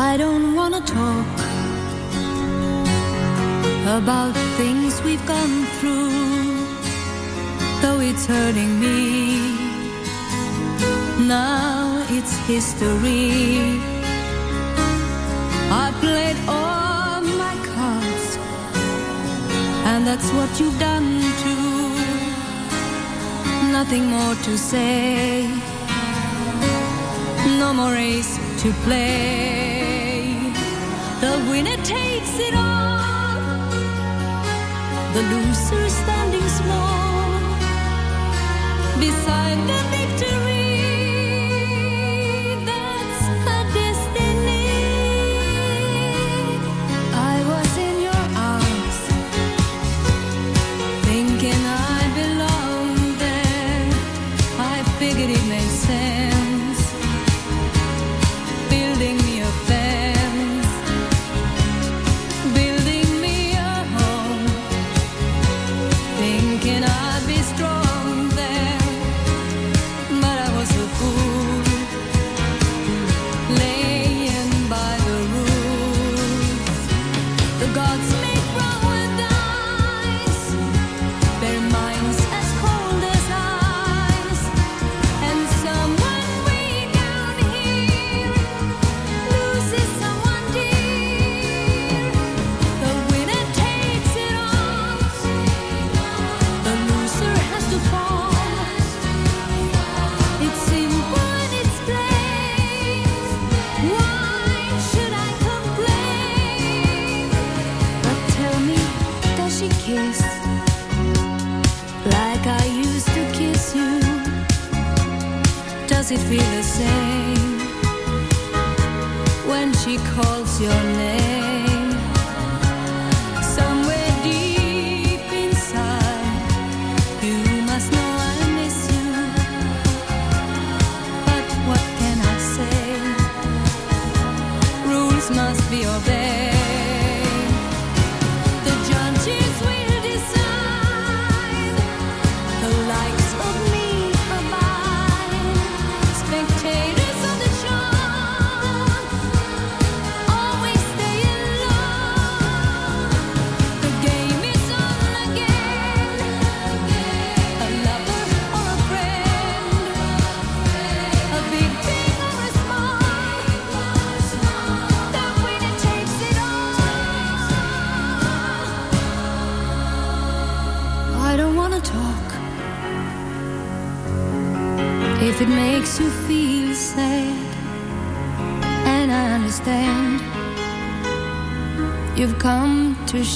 [0.00, 1.26] I don't wanna talk
[3.98, 6.12] about things we've gone through,
[7.82, 9.00] though it's hurting me.
[11.26, 13.80] Now it's history.
[15.82, 18.28] I've played all my cards,
[19.90, 21.10] and that's what you've done
[21.42, 21.66] too.
[23.72, 25.48] Nothing more to say
[27.58, 29.67] no more race to play.
[31.20, 33.70] The winner takes it all,
[35.14, 37.40] the loser standing small
[39.00, 40.27] beside the victory.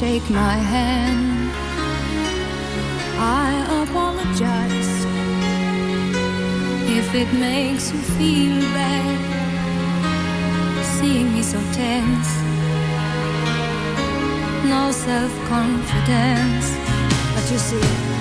[0.03, 1.53] Shake my hand.
[3.45, 3.51] I
[3.83, 4.95] apologize
[6.99, 9.21] if it makes you feel bad,
[10.97, 12.33] seeing me so tense,
[14.75, 16.67] no self confidence.
[17.35, 18.12] But you see,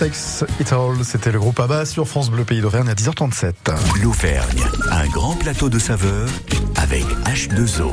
[0.00, 3.52] Takes It All, c'était le groupe ABBA sur France Bleu Pays d'Auvergne à 10h37.
[4.02, 6.26] L'Auvergne, un grand plateau de saveurs
[6.76, 7.92] avec H2O.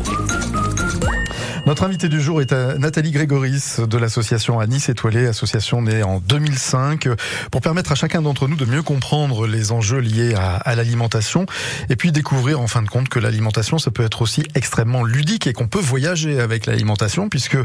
[1.67, 6.21] Notre invité du jour est euh, Nathalie Grégoris de l'association Anis Étoilée, association née en
[6.21, 7.09] 2005,
[7.51, 11.45] pour permettre à chacun d'entre nous de mieux comprendre les enjeux liés à, l'alimentation
[11.89, 15.45] et puis découvrir en fin de compte que l'alimentation, ça peut être aussi extrêmement ludique
[15.45, 17.57] et qu'on peut voyager avec l'alimentation puisque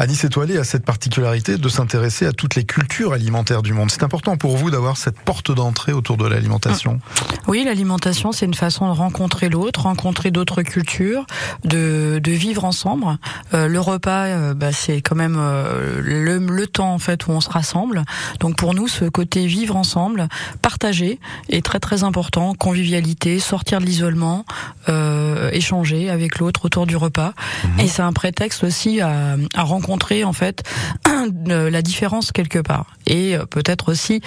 [0.00, 3.88] Anis Étoilée a cette particularité de s'intéresser à toutes les cultures alimentaires du monde.
[3.92, 6.98] C'est important pour vous d'avoir cette porte d'entrée autour de l'alimentation.
[7.46, 11.24] Oui, l'alimentation, c'est une façon de rencontrer l'autre, rencontrer d'autres cultures,
[11.62, 13.06] de, de vivre ensemble.
[13.52, 17.30] Euh, le repas, euh, bah, c'est quand même euh, le, le temps en fait où
[17.30, 18.04] on se rassemble.
[18.40, 20.28] Donc pour nous, ce côté vivre ensemble,
[20.62, 21.20] partager,
[21.50, 22.54] est très très important.
[22.54, 24.44] Convivialité, sortir de l'isolement,
[25.52, 27.32] échanger avec l'autre autour du repas.
[27.78, 30.62] Et c'est un prétexte aussi à, à rencontrer en fait
[31.46, 32.86] la différence quelque part.
[33.06, 34.20] Et peut-être aussi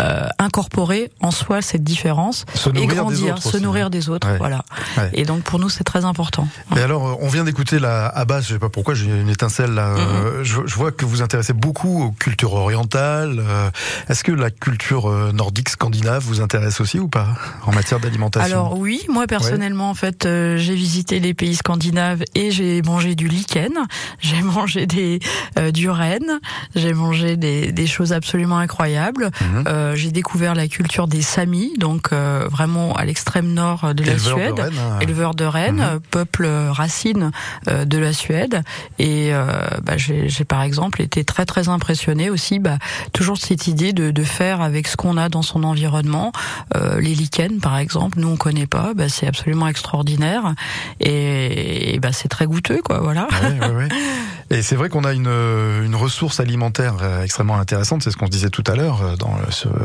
[0.00, 3.60] euh, incorporer en soi cette différence Se et grandir, se aussi.
[3.60, 4.28] nourrir des autres.
[4.28, 4.38] Ouais.
[4.38, 4.64] Voilà.
[4.96, 5.10] Ouais.
[5.12, 6.48] Et donc pour nous, c'est très important.
[6.76, 9.88] Et alors, on vient d'écouter la Abbas, je sais pas pourquoi, j'ai une étincelle là.
[9.96, 13.38] Euh, je, je vois que vous intéressez beaucoup aux cultures orientales.
[13.40, 13.70] Euh,
[14.08, 17.28] Est-ce que la culture nordique scandinave vous intéresse aussi ou pas
[17.66, 18.44] en matière d'alimentation?
[18.46, 23.14] Alors oui, moi personnellement, en fait, euh, j'ai visité les pays scandinaves et j'ai mangé
[23.14, 23.72] du lichen,
[24.20, 25.20] j'ai mangé des
[25.58, 26.40] euh, du renne,
[26.74, 29.30] j'ai mangé des, des choses absolument incroyables.
[29.40, 29.64] Mhm.
[29.90, 34.12] Euh, j'ai découvert la culture des Samis, donc euh, vraiment à l'extrême nord de la
[34.12, 34.98] Éleveurs de Suède, rennes, hein.
[35.00, 35.80] éleveurs de rennes, Mhm.
[35.82, 37.30] euh, peuple racine
[37.68, 38.62] euh, de la Suède.
[38.98, 39.46] Et euh,
[39.82, 42.78] bah, j'ai j'ai, par exemple été très très impressionné aussi, bah,
[43.12, 46.32] toujours cette idée de, de faire avec ce qu'on a dans son environnement.
[46.76, 50.54] Euh, les lichens, par exemple, nous on connaît pas, bah, c'est absolument extraordinaire
[51.00, 53.00] et, et, bah, c'est très goûteux, quoi.
[53.00, 53.28] Voilà.
[53.42, 53.88] Ouais, ouais, ouais.
[54.52, 58.16] Et c'est vrai qu'on a une, euh, une ressource alimentaire euh, extrêmement intéressante, c'est ce
[58.16, 59.14] qu'on se disait tout à l'heure, euh,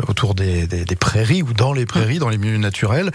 [0.07, 3.11] autour des, des, des prairies ou dans les prairies, dans les milieux naturels.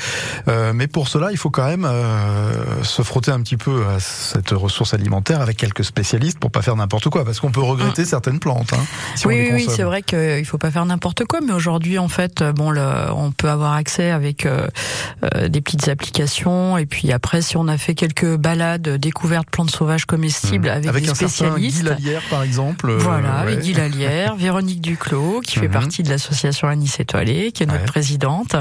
[0.46, 3.98] Euh, mais pour cela, il faut quand même euh, se frotter un petit peu à
[3.98, 8.04] cette ressource alimentaire avec quelques spécialistes pour pas faire n'importe quoi, parce qu'on peut regretter
[8.04, 8.72] certaines plantes.
[8.72, 8.84] Hein,
[9.16, 12.42] si oui, oui, c'est vrai qu'il faut pas faire n'importe quoi, mais aujourd'hui, en fait,
[12.42, 12.80] euh, bon, le,
[13.12, 14.68] on peut avoir accès avec euh,
[15.34, 19.50] euh, des petites applications, et puis après, si on a fait quelques balades, euh, découvertes
[19.50, 20.74] plantes sauvages comestibles Mhm.
[20.76, 21.96] avec, Avec des spécialistes, spécialistes.
[21.98, 22.90] Guy par exemple.
[22.90, 23.56] euh, Voilà, ouais.
[23.56, 23.74] Guy
[24.38, 25.72] Véronique Duclos, qui fait Mhm.
[25.72, 27.86] partie de l'association Anis Étoilée, qui est notre Ouais.
[27.86, 28.56] présidente.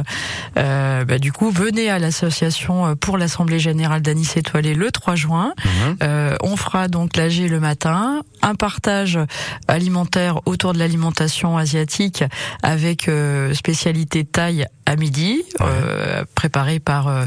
[0.58, 5.16] Euh, bah, du coup, venez à l'association euh, pour l'Assemblée Générale d'Anis Étoilée le 3
[5.16, 5.54] juin.
[5.66, 5.98] Mhm.
[6.04, 9.20] Euh, on fera donc l'AG le matin, un partage
[9.68, 12.24] alimentaire autour de l'alimentation asiatique
[12.64, 17.26] avec euh, spécialité thaï à midi, euh, préparé par euh,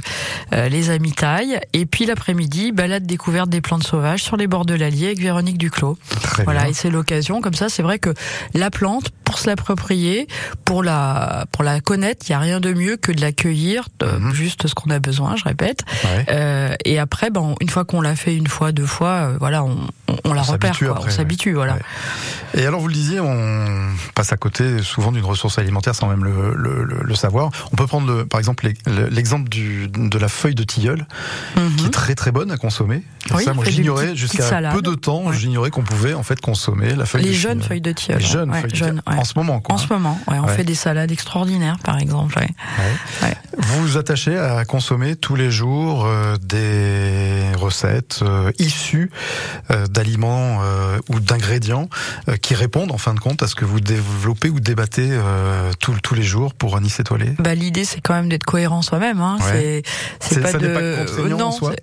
[0.53, 1.61] euh, les amis thaï.
[1.73, 5.59] Et puis l'après-midi, balade découverte des plantes sauvages sur les bords de l'Allier avec Véronique
[5.59, 5.97] Duclos.
[6.23, 6.71] Très Voilà, bien.
[6.71, 8.11] et c'est l'occasion, comme ça, c'est vrai que
[8.55, 10.27] la plante, pour se l'approprier,
[10.65, 14.07] pour la, pour la connaître, il n'y a rien de mieux que de l'accueillir, de-
[14.07, 14.35] Mhm.
[14.35, 15.83] juste ce qu'on a besoin, je répète.
[16.05, 16.27] Ouais.
[16.31, 19.63] Euh, et après, ben, une fois qu'on l'a fait une fois, deux fois, euh, voilà,
[19.65, 21.75] on, on, on la On repère, s'habitue quoi, après, on s'habitue, voilà.
[21.75, 21.81] Ouais.
[22.63, 26.25] Et alors, vous le disiez, on passe à côté souvent d'une ressource alimentaire sans même
[26.25, 27.51] le, le- le- le savoir.
[27.73, 28.69] On peut prendre, le- par exemple,
[29.11, 31.07] l'exemple de la feuille de tilleul,
[31.55, 31.87] qui Mhm.
[31.87, 33.03] est très très bonne à consommer.
[33.35, 35.37] Oui, ça, moi, j'ignorais, jusqu'à peu de temps, Ouais.
[35.37, 37.69] j'ignorais qu'on pouvait en fait consommer la feuille Les de jeunes tilleul.
[37.69, 38.19] feuilles de tilleul.
[38.21, 39.03] Les jeunes ouais, feuilles de tilleul.
[39.07, 39.17] ouais.
[39.17, 39.75] En ce moment, quoi.
[39.75, 42.39] En ce moment, ouais, on fait des salades extraordinaires, par exemple.
[43.59, 49.11] Vous vous attachez à consommer tous les jours euh, des recettes euh, issues
[49.71, 50.61] euh, d'aliments
[51.09, 51.89] ou d'ingrédients
[52.41, 55.19] qui répondent en fin de compte à ce que vous développez ou débattez
[55.81, 57.35] tous tous les jours pour un Nice étoilé?
[57.43, 59.21] Bah, l'idée, c'est quand même d'être cohérent soi-même.
[59.21, 59.37] Hein.
[59.53, 59.83] Ouais.
[60.21, 60.69] C'est, pas ça de.
[60.69, 61.83] pas contraignant non, en soi c'est-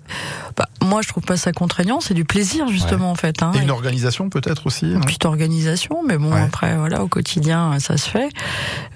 [0.56, 2.00] bah, moi, je trouve pas ça contraignant.
[2.00, 3.42] C'est du plaisir justement en fait.
[3.42, 3.52] Hein.
[3.54, 4.86] Et une organisation peut-être aussi.
[4.92, 6.40] Une petite organisation, mais bon Ouais.
[6.40, 8.28] après voilà au quotidien ça se fait.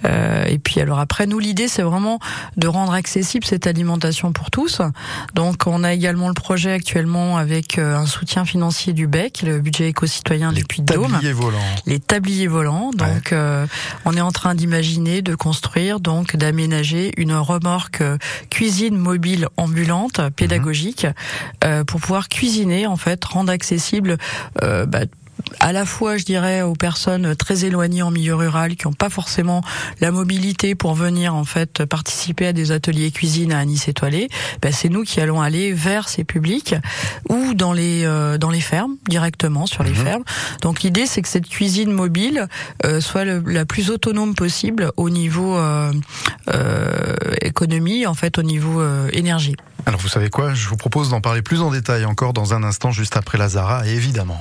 [0.05, 2.19] Euh, et puis alors après nous l'idée c'est vraiment
[2.57, 4.81] de rendre accessible cette alimentation pour tous.
[5.35, 9.61] Donc on a également le projet actuellement avec euh, un soutien financier du BEC, le
[9.61, 11.59] budget éco-citoyen Les du Puy-de-Dôme tabliers volants.
[11.87, 12.91] les tabliers volants.
[12.95, 13.67] Donc, euh,
[14.05, 18.19] on est en train d'imaginer, de construire, donc d'aménager une remorque euh,
[18.51, 21.07] cuisine mobile ambulante pédagogique
[21.65, 24.19] euh, pour pouvoir cuisiner, en fait, rendre accessible.
[24.63, 25.07] euh, bah,
[25.61, 29.11] à la fois, je dirais, aux personnes très éloignées en milieu rural qui n'ont pas
[29.11, 29.63] forcément
[30.01, 34.29] la mobilité pour venir en fait participer à des ateliers cuisine à Nice étoilé,
[34.63, 36.75] ben, c'est nous qui allons aller vers ces publics
[37.29, 39.97] ou dans les euh, dans les fermes directement sur les Mhm.
[39.97, 40.25] fermes.
[40.63, 42.49] Donc l'idée c'est que cette cuisine mobile
[42.85, 45.93] euh, soit le- la plus autonome possible au niveau euh,
[46.53, 48.83] euh, économie, en fait au niveau
[49.13, 49.57] énergie.
[49.87, 50.55] Alors vous savez quoi?
[50.55, 53.87] Je vous propose d'en parler plus en détail encore dans un instant, juste après Lazara,
[53.87, 54.41] évidemment.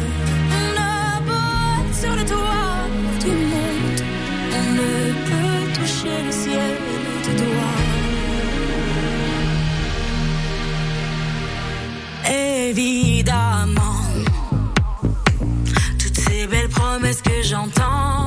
[12.73, 13.99] Évidemment,
[15.99, 18.20] toutes ces belles promesses que j'entends,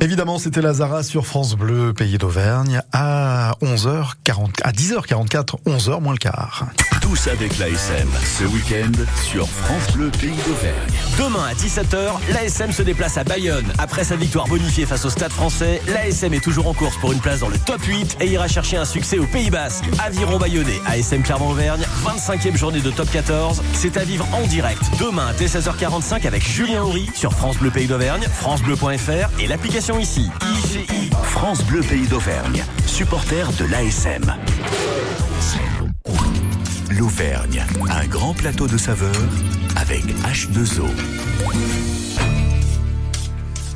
[0.00, 0.38] Évidemment.
[0.38, 6.66] C'était Lazara sur France Bleu, pays d'Auvergne, à 11h40, à 10h44, 11h moins le quart.
[7.06, 8.90] Tous avec l'ASM, ce week-end
[9.22, 10.74] sur France Bleu Pays d'Auvergne.
[11.16, 13.72] Demain à 17h, l'ASM se déplace à Bayonne.
[13.78, 17.20] Après sa victoire bonifiée face au Stade français, l'ASM est toujours en course pour une
[17.20, 19.84] place dans le top 8 et ira chercher un succès au Pays Basque.
[20.04, 23.62] Aviron Bayonnais, ASM Clermont-Auvergne, 25e journée de top 14.
[23.72, 27.86] C'est à vivre en direct demain dès 16h45 avec Julien Horry sur France Bleu Pays
[27.86, 30.28] d'Auvergne, francebleu.fr et l'application ici.
[30.42, 34.34] ICI, France Bleu Pays d'Auvergne, supporter de l'ASM.
[36.90, 39.12] L'Auvergne, un grand plateau de saveurs
[39.76, 41.95] avec H2O.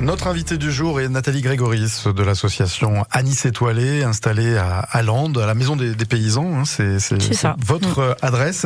[0.01, 5.37] Notre invité du jour est Nathalie Grégoris de l'association Anis Étoilé, installée à, à Landes,
[5.37, 6.55] à la Maison des, des Paysans.
[6.57, 7.55] hein, c'est c'est- C'est ça.
[7.63, 8.65] votre euh, adresse.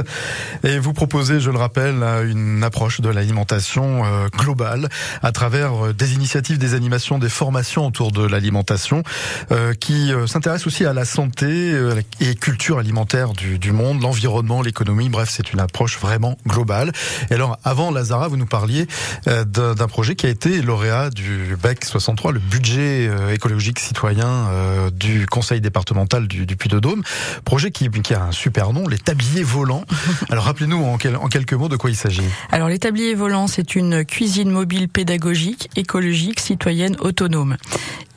[0.64, 4.88] Et vous proposez, je le rappelle, une approche de l'alimentation euh, globale
[5.24, 9.04] à travers euh, des initiatives, des animations, des formations autour de l'alimentation
[9.52, 14.62] euh, qui s'intéressent aussi à la santé euh, et culture alimentaire du, du monde, l'environnement,
[14.62, 15.10] l'économie.
[15.10, 16.94] Bref, c'est une approche vraiment globale.
[17.30, 18.88] Et alors, avant Lazara, vous nous parliez
[19.28, 21.25] euh, d'un d'un projet qui a été lauréat du
[21.62, 27.04] BEC 63, le budget euh, écologique citoyen euh, du conseil départemental du, du Puy-de-Dôme.
[27.44, 29.84] Projet qui, qui a un super nom, les tabliers volants.
[30.30, 32.22] Alors, rappelez-nous en, quel- en quelques mots de quoi il s'agit.
[32.52, 37.58] Alors les tabliers volants, c'est une cuisine mobile pédagogique, écologique, citoyenne, autonome.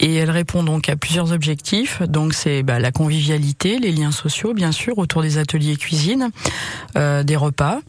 [0.00, 2.02] Et elle répond donc à plusieurs objectifs.
[2.02, 6.30] Donc c'est bah, la convivialité, les liens sociaux, bien sûr, autour des ateliers cuisine,
[6.96, 7.80] euh, des repas.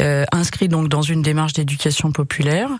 [0.00, 2.70] Euh, inscrit donc dans une démarche d'éducation populaire,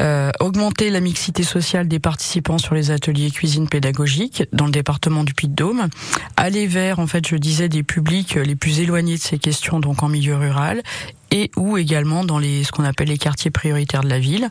[0.00, 5.24] euh, augmenter la mixité sociale des participants sur les ateliers cuisine pédagogique dans le département
[5.24, 5.88] du Puy-de-Dôme,
[6.36, 10.02] aller vers en fait je disais des publics les plus éloignés de ces questions donc
[10.02, 10.82] en milieu rural
[11.30, 14.48] et ou également dans les ce qu'on appelle les quartiers prioritaires de la ville,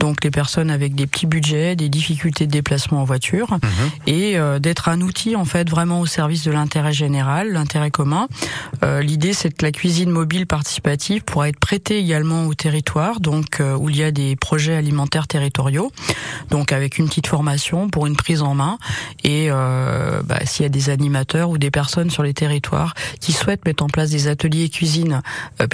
[0.00, 3.58] donc les personnes avec des petits budgets, des difficultés de déplacement en voiture,
[4.06, 8.28] et euh, d'être un outil en fait vraiment au service de l'intérêt général, l'intérêt commun.
[8.84, 13.60] Euh, L'idée c'est que la cuisine mobile participative pourra être prêtée également au territoire, donc
[13.60, 15.92] euh, où il y a des projets alimentaires territoriaux,
[16.50, 18.78] donc avec une petite formation pour une prise en main,
[19.24, 23.32] et euh, bah, s'il y a des animateurs ou des personnes sur les territoires qui
[23.32, 25.22] souhaitent mettre en place des ateliers cuisine
[25.60, 25.66] euh,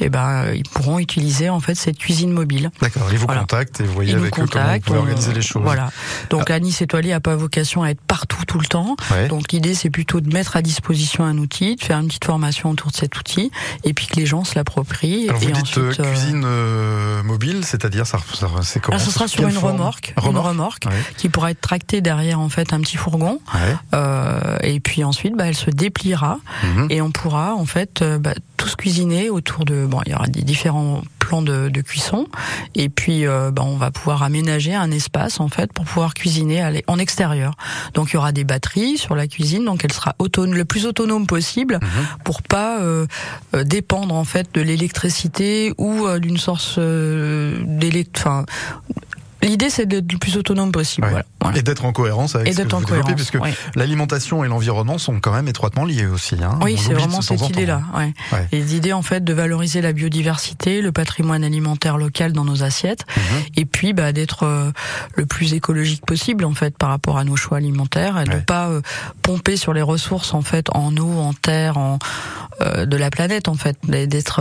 [0.00, 2.70] et ben ils pourront utiliser en fait cette cuisine mobile.
[2.80, 3.40] D'accord, ils vous Voilà.
[3.42, 5.62] contactent et vous voyez Ils avec eux comment vous pouvez on- organiser les choses.
[5.62, 5.90] Voilà.
[6.30, 8.96] Donc la Nice étoilée a pas vocation à être partout tout le temps.
[9.10, 9.28] Ouais.
[9.28, 12.70] Donc l'idée c'est plutôt de mettre à disposition un outil, de faire une petite formation
[12.70, 13.50] autour de cet outil,
[13.84, 15.28] et puis que les gens se l'approprient.
[15.28, 18.96] Alors vous et dites euh, ensuite, euh, cuisine euh, mobile, c'est-à-dire ça, ça- c'est comment
[18.98, 20.92] ah, ce sera sur une remorque, une Remorque Ouais.
[21.16, 23.40] qui pourra être tractée derrière en fait un petit fourgon.
[23.54, 23.76] Ouais.
[23.94, 26.86] Euh, et puis ensuite, bah, elle se dépliera Mhm.
[26.90, 29.84] et on pourra en fait euh, bah, tous cuisiner autour de.
[29.84, 32.26] Bon, il y aura des différents plans de, de cuisson
[32.74, 36.62] et puis euh, bah, on va pouvoir aménager un espace en fait pour pouvoir cuisiner
[36.86, 37.54] en extérieur.
[37.94, 40.86] Donc il y aura des batteries sur la cuisine, donc elle sera autonome, le plus
[40.86, 41.80] autonome possible
[42.24, 43.06] pour pas euh,
[43.54, 48.18] euh, dépendre en fait de l'électricité ou euh, d'une source euh, d'élect.
[48.18, 48.44] Enfin,
[49.46, 51.06] l'idée c'est d'être le plus autonome possible.
[51.06, 51.10] Ouais.
[51.12, 51.26] Voilà.
[51.42, 51.58] Voilà.
[51.58, 53.50] Et d'être en cohérence avec Et ce que d'être en cohérence, puisque oui.
[53.76, 56.34] l'alimentation et l'environnement sont quand même étroitement liés aussi.
[56.42, 56.58] Hein.
[56.62, 57.82] Oui, c'est vraiment cette idée-là.
[57.96, 58.12] Ouais.
[58.50, 63.04] Et l'idée en fait de valoriser la biodiversité, le patrimoine alimentaire local dans nos assiettes,
[63.16, 63.42] Mhm.
[63.56, 64.70] et puis bah, d'être euh,
[65.14, 68.40] le plus écologique possible en fait par rapport à nos choix alimentaires, et de Ouais.
[68.40, 68.80] pas euh,
[69.22, 71.98] pomper sur les ressources en fait en eau, en terre, en
[72.62, 74.40] euh, de la planète en fait, et d'être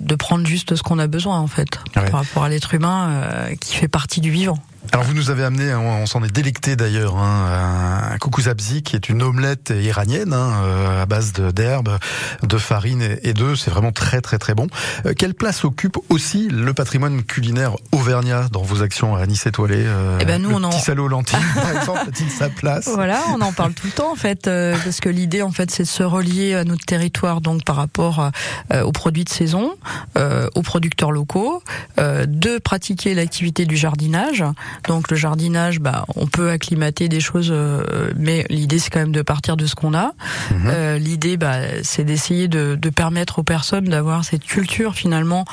[0.00, 3.22] de prendre juste ce qu'on a besoin en fait par rapport à l'être humain
[3.60, 4.69] qui fait partie du vivant.
[4.92, 8.96] Alors vous nous avez amené, on, on s'en est délecté d'ailleurs, hein, un koukouzabzi qui
[8.96, 11.98] est une omelette iranienne hein, euh, à base d'herbes,
[12.42, 13.60] de farine et, d'œufs.
[13.60, 14.66] C'est vraiment très très très bon.
[15.06, 19.84] Euh, quelle place occupe aussi le patrimoine culinaire auvergnat dans vos actions à Nice étoilée
[19.84, 22.48] euh, Eh ben, nous, le on en- petit salaud aux lentilles par exemple a-t-il sa
[22.48, 22.88] place?
[22.88, 25.70] Voilà, on en parle tout le temps en fait, euh, parce que l'idée en fait
[25.70, 28.30] c'est de se relier à notre territoire donc par rapport
[28.82, 29.72] aux produits de saison,
[30.16, 31.62] aux producteurs locaux,
[31.98, 34.42] de pratiquer l'activité du jardinage.
[34.88, 39.12] Donc le jardinage, bah, on peut acclimater des choses, euh, mais l'idée c'est quand même
[39.12, 40.12] de partir de ce qu'on a.
[40.66, 45.44] Euh, l'idée, bah, c'est d'essayer de, de permettre aux personnes d'avoir cette culture finalement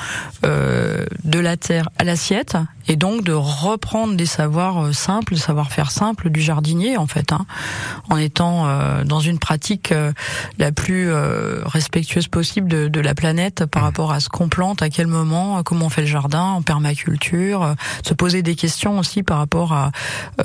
[0.44, 2.56] euh, de la terre à l'assiette
[2.88, 7.32] et donc de reprendre des savoirs euh, simples, le savoir-faire simple du jardinier en fait,
[7.32, 7.46] hein,
[8.10, 10.12] en étant euh, dans une pratique euh,
[10.58, 14.82] la plus euh, respectueuse possible de, de la planète par rapport à ce qu'on plante,
[14.82, 17.74] à quel moment, comment on fait le jardin en permaculture, euh,
[18.06, 19.92] se poser des questions aussi par rapport à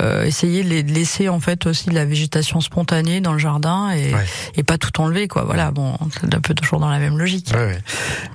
[0.01, 4.13] euh, essayer de laisser en fait aussi de la végétation spontanée dans le jardin et,
[4.13, 4.25] Ouais.
[4.55, 5.43] et pas tout enlever quoi.
[5.43, 7.51] Voilà, bon, c'est un peu toujours dans la même logique.
[7.53, 7.79] Ouais, ouais.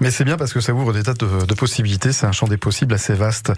[0.01, 2.13] Mais c'est bien parce que ça ouvre des tas de, de possibilités.
[2.13, 3.53] C'est un champ des possibles assez vaste.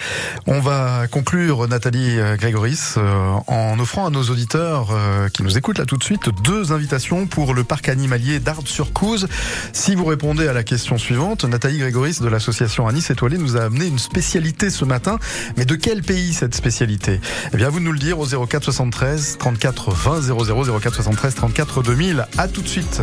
[0.46, 5.58] On va conclure, Nathalie euh, Grégoris, euh, en offrant à nos auditeurs euh, qui nous
[5.58, 9.28] écoutent là tout de suite deux invitations pour le parc animalier d'Ardes-sur-Couze.
[9.72, 13.62] Si vous répondez à la question suivante, Nathalie Grégoris de l'association Anis Étoilé nous a
[13.62, 15.18] amené une spécialité ce matin.
[15.56, 17.20] Mais de quel pays cette spécialité?
[17.52, 21.82] Eh bien, vous nous le dire au 04 73 34 20 00 04 73 34
[21.82, 22.26] 2000.
[22.38, 23.02] À tout de suite.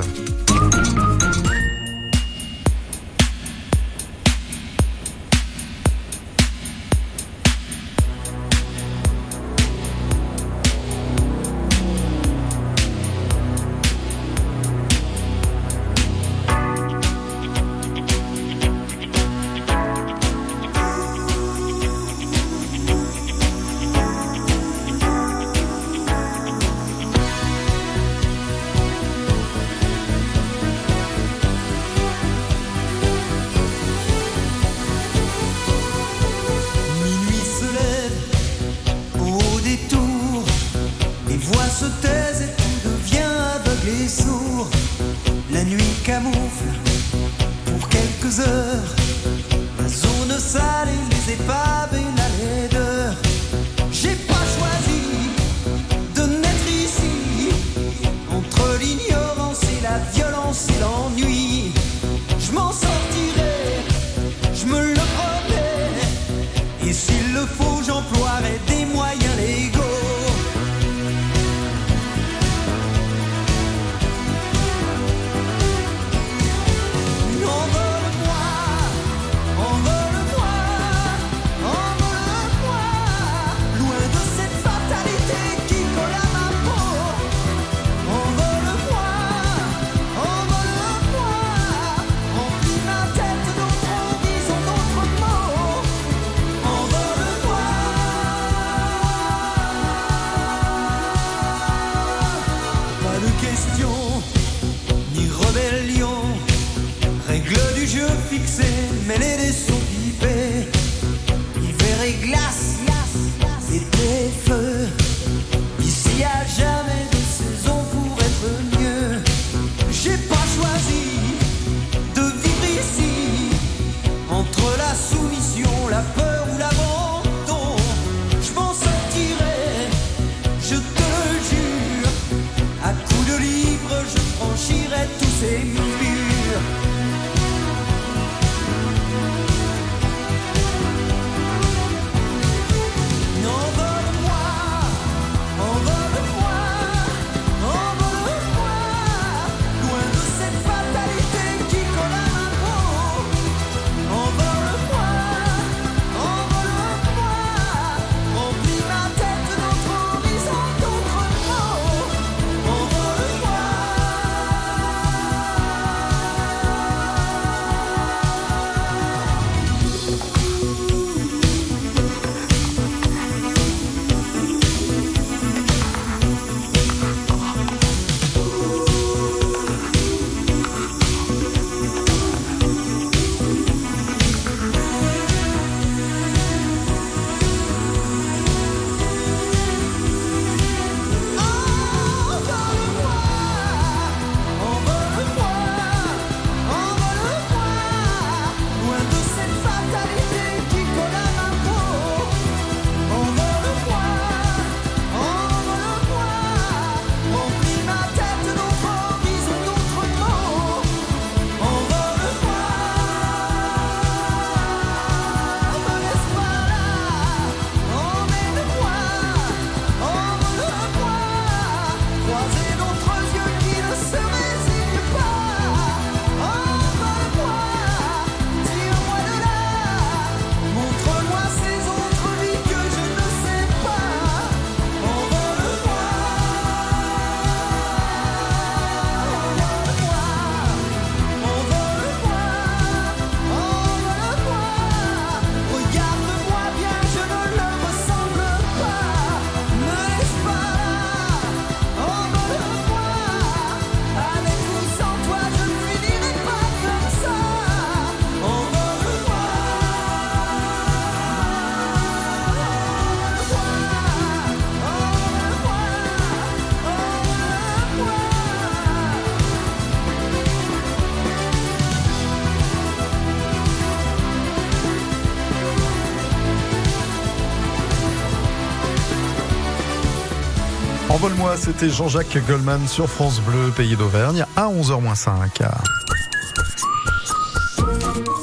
[281.38, 285.62] Envole-moi, c'était Jean-Jacques Goldman sur France Bleu, pays d'Auvergne, à 11h05.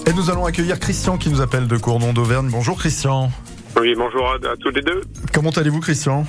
[0.07, 2.49] Et nous allons accueillir Christian qui nous appelle de Cournon d'Auvergne.
[2.51, 3.33] Bonjour Christian.
[3.81, 5.01] Oui, bonjour à, à tous les deux.
[5.33, 6.25] Comment allez-vous Christian?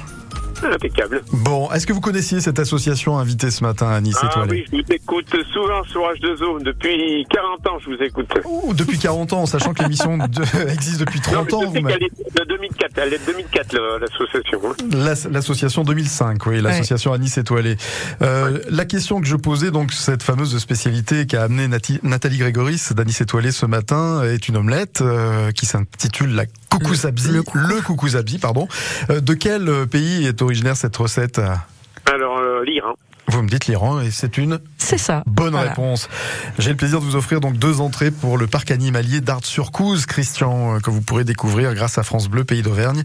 [0.72, 1.22] Impeccable.
[1.32, 4.80] Bon, est-ce que vous connaissiez cette association invitée ce matin à Nice Ah Étoilée oui,
[4.80, 6.63] je vous écoute souvent sur H2O.
[6.63, 8.28] Depuis 40 ans, je vous écoute.
[8.74, 11.66] Depuis 40 ans, sachant que l'émission de- existe depuis 30 Non, ans.
[11.68, 12.91] vous sais m'avez- qu'elle est de 2004.
[12.97, 14.61] Elle est de 2004, le- l'association.
[14.66, 14.76] hein.
[14.91, 17.78] L'as- L'association 2005, oui, l'association à Nice étoilée.
[18.22, 22.38] Euh, La question que je posais, donc cette fameuse spécialité qui a amené Nati- Nathalie
[22.38, 26.45] Grégoris d'Anis étoilée ce matin, est une omelette euh, qui s'intitule la
[26.78, 28.67] Koukoussabzi, le, Koukoussabzi, pardon.
[29.09, 31.55] Euh, de quel euh, pays est originaire cette recette euh.
[33.28, 35.23] Vous me dites l'Iran et c'est une C'est ça.
[35.26, 35.69] bonne Voilà.
[35.69, 36.07] réponse.
[36.59, 40.76] J'ai le plaisir de vous offrir donc deux entrées pour le parc animalier d'Artes-sur-Couze, Christian,
[40.76, 43.01] euh, que vous pourrez découvrir grâce à France Bleu Pays d'Auvergne.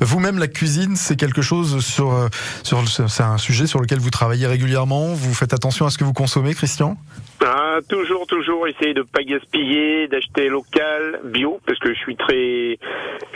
[0.00, 2.28] Vous-même, la cuisine, c'est quelque chose sur, euh,
[2.62, 5.08] sur, le- c'est un sujet sur lequel vous travaillez régulièrement.
[5.12, 6.96] Vous faites attention à ce que vous consommez, Christian?
[7.44, 12.78] Ah, toujours, toujours essayer de pas gaspiller, d'acheter local, bio, parce que je suis très,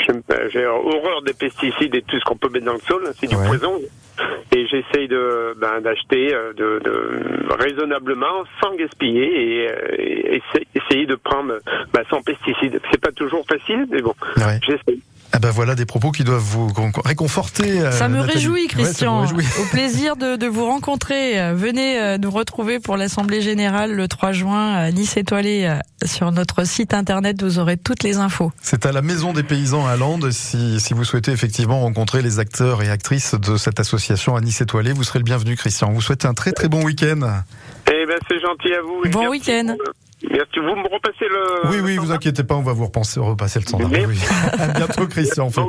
[0.06, 3.12] j'aime pas- j'ai horreur des pesticides et tout ce qu'on peut mettre dans le sol,
[3.20, 3.46] c'est du Ouais.
[3.48, 3.72] poison.
[4.54, 10.42] Et j'essaye de, ben, d'acheter euh, de, de, raisonnablement, sans gaspiller et, euh, et
[10.74, 11.58] essayer de prendre
[11.92, 12.80] ben, sans pesticides.
[12.90, 14.58] C'est pas toujours facile, mais bon, Ouais.
[14.62, 15.02] j'essaye.
[15.32, 17.80] Ah ben voilà des propos qui doivent vous con- réconforter.
[17.82, 18.34] euh, Ça me Nathalie.
[18.38, 19.20] réjouit, Ouais, Christian.
[19.20, 19.44] réjouit.
[19.60, 21.52] Au plaisir de, de vous rencontrer.
[21.54, 25.66] Venez euh, nous retrouver pour l'Assemblée Générale le 3 juin à Nice Étoilée.
[25.66, 28.52] euh, Sur notre site internet, vous aurez toutes les infos.
[28.62, 30.30] C'est à la Maison des Paysans à Landes.
[30.30, 34.60] Si, si vous souhaitez effectivement rencontrer les acteurs et actrices de cette association à Nice
[34.62, 35.92] étoilée, vous serez le bienvenu, Christian.
[35.92, 37.20] Vous souhaitez un très très bon week-end.
[37.90, 39.02] Eh ben, c'est gentil à vous.
[39.04, 39.76] et Bon week-end.
[40.30, 40.58] Merci.
[40.58, 41.70] Vous me repassez le.
[41.70, 43.90] Oui, oui, vous inquiétez pas, on va vous repasser, repasser le standard.
[43.92, 44.18] Oui, oui.
[44.58, 45.46] À bientôt, Christian.
[45.46, 45.60] On fait,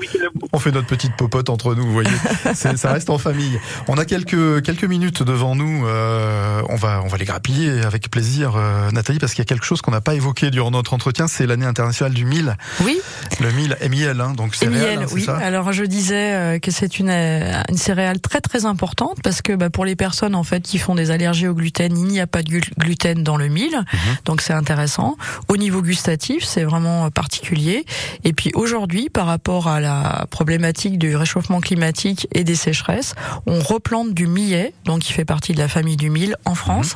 [0.53, 2.09] on fait notre petite popote entre nous, vous voyez.
[2.55, 3.59] C'est- ça reste en famille.
[3.87, 5.85] On a quelques, quelques minutes devant nous.
[5.85, 9.49] euh, on va, on va les grappiller avec plaisir, euh, Nathalie, parce qu'il y a
[9.49, 11.27] quelque chose qu'on n'a pas évoqué durant notre entretien.
[11.27, 12.55] C'est l'année internationale du mil.
[12.83, 12.99] Oui,
[13.39, 15.23] Le mil, MIL, hein, donc miel, hein, c'est oui.
[15.23, 19.53] ça Alors je disais euh, que c'est une, une céréale très très importante parce que
[19.53, 22.27] bah, pour les personnes en fait qui font des allergies au gluten, il n'y a
[22.27, 23.99] pas de glu- gluten dans le mil, Mhm.
[24.25, 25.17] donc c'est intéressant.
[25.47, 27.85] Au niveau gustatif, c'est vraiment euh, particulier.
[28.23, 33.15] Et puis aujourd'hui, par rapport à la problématique du réchauffement climatique et des sécheresses,
[33.47, 36.95] on replante du millet, donc qui fait partie de la famille du mil en France.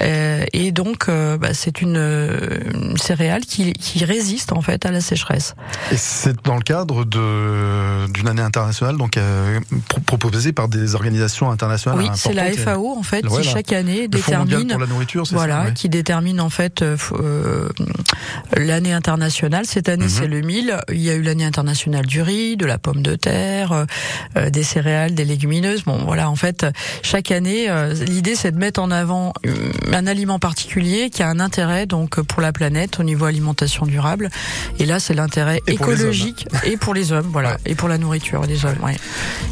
[0.00, 4.90] Euh, et donc euh, bah, c'est une, une céréale qui, qui résiste en fait à
[4.90, 5.54] la sécheresse.
[5.92, 10.94] Et c'est dans le cadre de d'une année internationale, donc euh, pro- proposée par des
[10.94, 11.98] organisations internationales.
[11.98, 12.48] Oui, c'est la.
[12.58, 15.74] FAO en fait qui chaque année détermine pour la nourriture, c'est voilà, ça ouais.
[15.74, 17.68] qui détermine en fait euh, euh,
[18.56, 19.64] l'année internationale.
[19.66, 20.10] Cette année, Mhm.
[20.10, 20.76] c'est le mil.
[20.90, 23.86] Il y a eu l'année internationale du riz, de la pomme de terre,
[24.36, 25.84] euh, des céréales, des légumineuses.
[25.84, 26.66] Bon, voilà, en fait,
[27.02, 29.32] chaque année, euh, l'idée, c'est de mettre en avant
[29.92, 34.30] un aliment particulier qui a un intérêt donc pour la planète au niveau alimentation durable.
[34.78, 37.56] Et là, c'est l'intérêt écologique et pour les hommes, voilà, Ouais.
[37.66, 38.78] et pour la nourriture des hommes.
[38.82, 38.96] Ouais.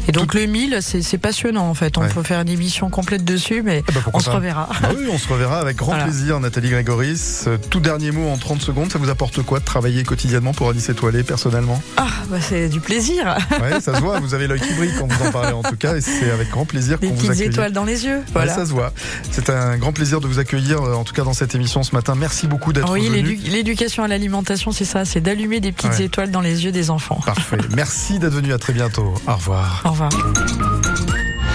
[0.07, 1.97] Et donc le mil, c'est c'est passionnant en fait.
[1.97, 2.09] On Ouais.
[2.09, 4.69] peut faire une émission complète dessus, mais ben, pourquoi on se reverra.
[4.83, 6.03] Ah oui, on se reverra avec grand Voilà.
[6.05, 7.06] plaisir, Nathalie Grégoris.
[7.47, 10.69] Euh, Tout dernier mot en 30 secondes, ça vous apporte quoi de travailler quotidiennement pour
[10.69, 11.81] Alice Étoilée, personnellement?
[11.95, 13.37] Ah, bah c'est du plaisir.
[13.61, 15.77] Ouais, ça se voit, vous avez l'œil qui brille quand vous en parlez en tout
[15.77, 17.47] cas, et c'est avec grand plaisir Des qu'on vous petites accueille.
[17.47, 18.21] étoiles dans les yeux.
[18.33, 18.51] Voilà.
[18.51, 18.91] Ouais, ça se voit.
[19.31, 21.93] C'est un grand plaisir de vous accueillir, euh, en tout cas dans cette émission ce
[21.95, 22.15] matin.
[22.15, 23.21] Merci beaucoup d'être oui, venu.
[23.21, 26.03] l'édu- l'éducation à l'alimentation, c'est ça, c'est d'allumer des petites Ouais.
[26.05, 27.19] étoiles dans les yeux des enfants.
[27.25, 27.57] Parfait.
[27.75, 28.53] Merci d'être venu.
[28.53, 29.13] À très bientôt.
[29.27, 29.81] Au revoir.
[29.85, 30.09] Au revoir.